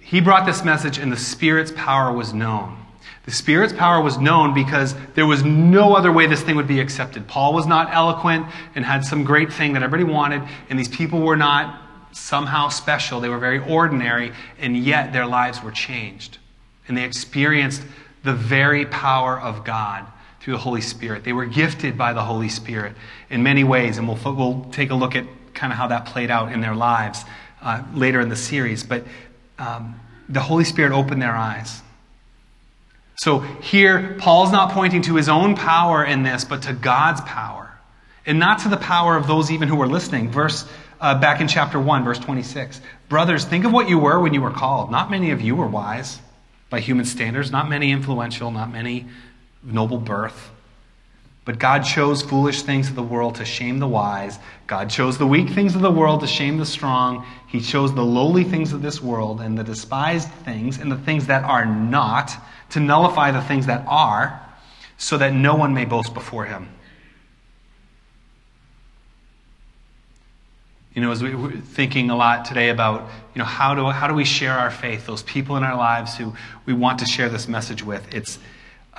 He 0.00 0.20
brought 0.20 0.46
this 0.46 0.64
message, 0.64 0.98
and 0.98 1.10
the 1.10 1.16
Spirit's 1.16 1.72
power 1.72 2.12
was 2.12 2.32
known. 2.32 2.78
The 3.24 3.32
Spirit's 3.32 3.72
power 3.72 4.00
was 4.00 4.18
known 4.18 4.54
because 4.54 4.94
there 5.14 5.26
was 5.26 5.44
no 5.44 5.94
other 5.94 6.12
way 6.12 6.26
this 6.26 6.42
thing 6.42 6.56
would 6.56 6.68
be 6.68 6.80
accepted. 6.80 7.26
Paul 7.26 7.52
was 7.54 7.66
not 7.66 7.92
eloquent 7.92 8.46
and 8.74 8.84
had 8.84 9.04
some 9.04 9.24
great 9.24 9.52
thing 9.52 9.72
that 9.74 9.82
everybody 9.82 10.10
wanted, 10.10 10.42
and 10.70 10.78
these 10.78 10.88
people 10.88 11.20
were 11.20 11.36
not 11.36 11.80
somehow 12.12 12.68
special. 12.68 13.20
They 13.20 13.28
were 13.28 13.38
very 13.38 13.58
ordinary, 13.58 14.32
and 14.58 14.76
yet 14.76 15.12
their 15.12 15.26
lives 15.26 15.62
were 15.62 15.72
changed. 15.72 16.38
And 16.86 16.96
they 16.96 17.04
experienced 17.04 17.82
the 18.22 18.32
very 18.32 18.86
power 18.86 19.40
of 19.40 19.64
God 19.64 20.06
through 20.40 20.54
the 20.54 20.58
Holy 20.60 20.80
Spirit. 20.80 21.24
They 21.24 21.32
were 21.32 21.46
gifted 21.46 21.96
by 21.96 22.12
the 22.12 22.22
Holy 22.22 22.48
Spirit 22.48 22.94
in 23.30 23.42
many 23.42 23.64
ways, 23.64 23.98
and 23.98 24.08
we'll, 24.08 24.34
we'll 24.34 24.66
take 24.72 24.90
a 24.90 24.94
look 24.94 25.14
at 25.14 25.24
kind 25.54 25.72
of 25.72 25.78
how 25.78 25.88
that 25.88 26.06
played 26.06 26.30
out 26.30 26.52
in 26.52 26.60
their 26.60 26.74
lives 26.74 27.24
uh, 27.60 27.82
later 27.94 28.20
in 28.20 28.28
the 28.28 28.36
series. 28.36 28.82
But 28.82 29.04
um, 29.58 30.00
the 30.28 30.40
Holy 30.40 30.64
Spirit 30.64 30.92
opened 30.92 31.22
their 31.22 31.34
eyes. 31.34 31.80
So 33.16 33.38
here, 33.38 34.16
Paul's 34.18 34.50
not 34.50 34.72
pointing 34.72 35.02
to 35.02 35.14
his 35.14 35.28
own 35.28 35.54
power 35.54 36.04
in 36.04 36.24
this, 36.24 36.44
but 36.44 36.62
to 36.62 36.72
God's 36.72 37.20
power. 37.20 37.70
And 38.26 38.38
not 38.38 38.60
to 38.60 38.68
the 38.68 38.76
power 38.76 39.16
of 39.16 39.26
those 39.26 39.50
even 39.50 39.68
who 39.68 39.76
were 39.76 39.86
listening. 39.86 40.30
Verse 40.30 40.68
uh, 41.00 41.20
back 41.20 41.40
in 41.40 41.46
chapter 41.46 41.78
1, 41.78 42.04
verse 42.04 42.18
26. 42.18 42.80
Brothers, 43.08 43.44
think 43.44 43.64
of 43.64 43.72
what 43.72 43.88
you 43.88 43.98
were 43.98 44.18
when 44.18 44.34
you 44.34 44.40
were 44.40 44.50
called. 44.50 44.90
Not 44.90 45.10
many 45.10 45.30
of 45.30 45.40
you 45.40 45.54
were 45.54 45.66
wise 45.66 46.20
by 46.72 46.80
human 46.80 47.04
standards, 47.04 47.52
not 47.52 47.68
many 47.68 47.92
influential, 47.92 48.50
not 48.50 48.72
many 48.72 49.04
noble 49.62 49.98
birth. 49.98 50.50
But 51.44 51.58
God 51.58 51.80
chose 51.80 52.22
foolish 52.22 52.62
things 52.62 52.88
of 52.88 52.94
the 52.94 53.02
world 53.02 53.34
to 53.34 53.44
shame 53.44 53.78
the 53.78 53.86
wise. 53.86 54.38
God 54.66 54.88
chose 54.88 55.18
the 55.18 55.26
weak 55.26 55.50
things 55.50 55.74
of 55.74 55.82
the 55.82 55.90
world 55.90 56.20
to 56.22 56.26
shame 56.26 56.56
the 56.56 56.64
strong. 56.64 57.26
He 57.46 57.60
chose 57.60 57.94
the 57.94 58.04
lowly 58.04 58.42
things 58.42 58.72
of 58.72 58.80
this 58.80 59.02
world 59.02 59.42
and 59.42 59.58
the 59.58 59.62
despised 59.62 60.30
things 60.46 60.78
and 60.78 60.90
the 60.90 60.96
things 60.96 61.26
that 61.26 61.44
are 61.44 61.66
not 61.66 62.32
to 62.70 62.80
nullify 62.80 63.32
the 63.32 63.42
things 63.42 63.66
that 63.66 63.84
are, 63.86 64.40
so 64.96 65.18
that 65.18 65.34
no 65.34 65.54
one 65.54 65.74
may 65.74 65.84
boast 65.84 66.14
before 66.14 66.46
him. 66.46 66.70
You 70.94 71.00
know, 71.00 71.10
as 71.10 71.22
we 71.22 71.34
were 71.34 71.52
thinking 71.52 72.10
a 72.10 72.16
lot 72.16 72.44
today 72.44 72.68
about, 72.68 73.08
you 73.34 73.38
know, 73.38 73.46
how 73.46 73.74
do, 73.74 73.86
how 73.86 74.08
do 74.08 74.14
we 74.14 74.24
share 74.24 74.52
our 74.52 74.70
faith, 74.70 75.06
those 75.06 75.22
people 75.22 75.56
in 75.56 75.62
our 75.62 75.76
lives 75.76 76.18
who 76.18 76.34
we 76.66 76.74
want 76.74 76.98
to 76.98 77.06
share 77.06 77.30
this 77.30 77.48
message 77.48 77.82
with, 77.82 78.14
it's, 78.14 78.38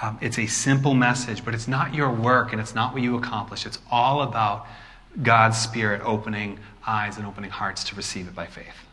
um, 0.02 0.18
it's 0.20 0.40
a 0.40 0.48
simple 0.48 0.96
message, 0.96 1.46
but 1.46 1.54
it's 1.54 1.68
not 1.68 1.94
your 1.94 2.12
work 2.12 2.52
and 2.52 2.60
it's 2.60 2.74
not 2.74 2.94
what 2.94 3.04
you 3.04 3.16
accomplish. 3.16 3.68
It's 3.68 3.78
all 3.92 4.24
about 4.24 4.66
God's 5.22 5.58
Spirit 5.58 6.02
opening 6.04 6.60
eyes 6.86 7.18
and 7.18 7.28
opening 7.28 7.52
hearts 7.52 7.84
to 7.86 7.96
receive 7.96 8.28
it 8.28 8.34
by 8.34 8.48
faith. 8.48 8.88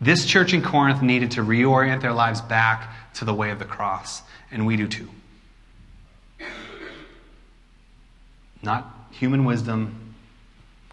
This 0.00 0.26
church 0.26 0.52
in 0.52 0.62
Corinth 0.62 1.02
needed 1.02 1.32
to 1.32 1.40
reorient 1.40 2.00
their 2.00 2.12
lives 2.12 2.40
back 2.40 3.12
to 3.14 3.24
the 3.24 3.34
way 3.34 3.50
of 3.50 3.58
the 3.58 3.64
cross, 3.64 4.22
and 4.52 4.66
we 4.66 4.76
do 4.76 4.86
too. 4.86 5.08
Not 8.62 9.08
human 9.10 9.44
wisdom, 9.44 10.03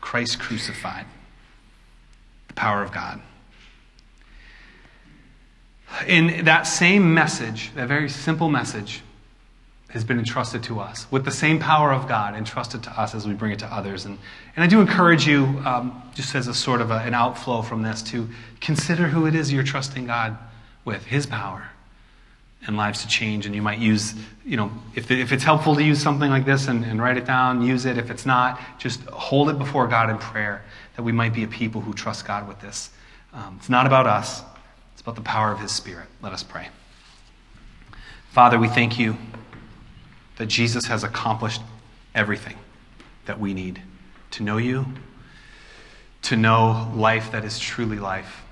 Christ 0.01 0.39
crucified, 0.39 1.05
the 2.47 2.53
power 2.53 2.83
of 2.83 2.91
God 2.91 3.21
in 6.07 6.45
that 6.45 6.63
same 6.63 7.13
message, 7.13 7.71
that 7.75 7.87
very 7.87 8.09
simple 8.09 8.49
message, 8.49 9.01
has 9.89 10.05
been 10.05 10.17
entrusted 10.17 10.63
to 10.63 10.79
us 10.79 11.05
with 11.11 11.25
the 11.25 11.31
same 11.31 11.59
power 11.59 11.91
of 11.91 12.07
God 12.07 12.33
entrusted 12.33 12.81
to 12.83 12.89
us 12.91 13.13
as 13.13 13.27
we 13.27 13.33
bring 13.33 13.51
it 13.51 13.59
to 13.59 13.65
others. 13.65 14.05
And, 14.05 14.17
and 14.55 14.63
I 14.63 14.67
do 14.67 14.79
encourage 14.79 15.27
you, 15.27 15.61
um, 15.65 16.01
just 16.15 16.33
as 16.33 16.47
a 16.47 16.53
sort 16.53 16.79
of 16.79 16.91
a, 16.91 16.99
an 16.99 17.13
outflow 17.13 17.61
from 17.61 17.81
this, 17.81 18.01
to 18.03 18.29
consider 18.61 19.07
who 19.07 19.25
it 19.25 19.35
is 19.35 19.51
you're 19.51 19.63
trusting 19.63 20.07
God 20.07 20.37
with, 20.85 21.05
His 21.07 21.25
power, 21.25 21.71
and 22.67 22.77
lives 22.77 23.01
to 23.01 23.07
change. 23.07 23.45
And 23.45 23.55
you 23.55 23.61
might 23.61 23.79
use, 23.79 24.13
you 24.45 24.57
know, 24.57 24.71
if, 24.95 25.09
if 25.09 25.31
it's 25.31 25.43
helpful 25.43 25.75
to 25.75 25.83
use 25.83 26.01
something 26.01 26.29
like 26.29 26.45
this 26.45 26.67
and, 26.67 26.83
and 26.85 27.01
write 27.01 27.17
it 27.17 27.25
down, 27.25 27.61
use 27.61 27.85
it. 27.85 27.97
If 27.97 28.11
it's 28.11 28.25
not, 28.25 28.59
just 28.77 29.01
hold 29.05 29.49
it 29.49 29.57
before 29.57 29.87
God 29.87 30.09
in 30.09 30.17
prayer 30.17 30.63
that 30.95 31.03
we 31.03 31.11
might 31.11 31.33
be 31.33 31.43
a 31.43 31.47
people 31.47 31.81
who 31.81 31.93
trust 31.93 32.25
God 32.25 32.47
with 32.47 32.59
this. 32.61 32.91
Um, 33.33 33.55
it's 33.59 33.69
not 33.69 33.87
about 33.87 34.07
us. 34.07 34.43
It's 34.93 35.01
about 35.01 35.15
the 35.15 35.21
power 35.21 35.51
of 35.51 35.59
His 35.59 35.71
Spirit. 35.71 36.07
Let 36.21 36.33
us 36.33 36.43
pray. 36.43 36.67
Father, 38.29 38.59
we 38.59 38.67
thank 38.67 38.99
you 38.99 39.17
that 40.37 40.45
Jesus 40.45 40.85
has 40.85 41.03
accomplished 41.03 41.61
everything 42.13 42.55
that 43.25 43.39
we 43.39 43.53
need 43.53 43.81
to 44.31 44.43
know 44.43 44.57
you, 44.57 44.85
to 46.23 46.35
know 46.35 46.91
life 46.95 47.31
that 47.31 47.43
is 47.43 47.59
truly 47.59 47.99
life. 47.99 48.43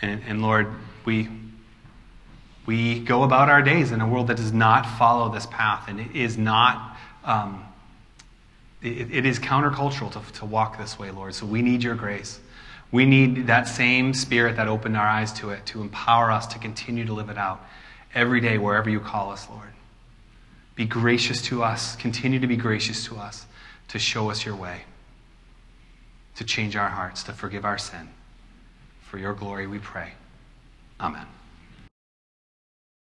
And, 0.00 0.22
and 0.26 0.42
Lord, 0.42 0.68
we, 1.04 1.28
we 2.66 3.00
go 3.00 3.24
about 3.24 3.48
our 3.48 3.62
days 3.62 3.90
in 3.90 4.00
a 4.00 4.08
world 4.08 4.28
that 4.28 4.36
does 4.36 4.52
not 4.52 4.86
follow 4.98 5.32
this 5.32 5.46
path, 5.46 5.88
and 5.88 6.00
it 6.00 6.14
is 6.14 6.38
not. 6.38 6.96
Um, 7.24 7.64
it, 8.82 9.12
it 9.12 9.26
is 9.26 9.38
countercultural 9.38 10.10
to, 10.12 10.32
to 10.40 10.44
walk 10.44 10.78
this 10.78 10.98
way, 10.98 11.10
Lord. 11.10 11.34
So 11.34 11.46
we 11.46 11.62
need 11.62 11.82
your 11.82 11.94
grace. 11.94 12.40
We 12.90 13.06
need 13.06 13.46
that 13.46 13.68
same 13.68 14.12
spirit 14.12 14.56
that 14.56 14.68
opened 14.68 14.96
our 14.96 15.06
eyes 15.06 15.32
to 15.34 15.50
it 15.50 15.64
to 15.66 15.80
empower 15.80 16.30
us 16.30 16.46
to 16.48 16.58
continue 16.58 17.06
to 17.06 17.12
live 17.12 17.30
it 17.30 17.38
out 17.38 17.64
every 18.14 18.40
day, 18.40 18.58
wherever 18.58 18.90
you 18.90 19.00
call 19.00 19.30
us, 19.30 19.48
Lord. 19.48 19.68
Be 20.74 20.84
gracious 20.84 21.40
to 21.42 21.62
us. 21.62 21.96
Continue 21.96 22.40
to 22.40 22.46
be 22.46 22.56
gracious 22.56 23.06
to 23.06 23.16
us, 23.16 23.46
to 23.88 23.98
show 23.98 24.30
us 24.30 24.44
your 24.44 24.56
way, 24.56 24.82
to 26.36 26.44
change 26.44 26.76
our 26.76 26.88
hearts, 26.88 27.22
to 27.24 27.32
forgive 27.32 27.64
our 27.64 27.78
sin. 27.78 28.08
For 29.02 29.18
your 29.18 29.34
glory, 29.34 29.66
we 29.66 29.78
pray. 29.78 30.12
Amen. 31.00 31.26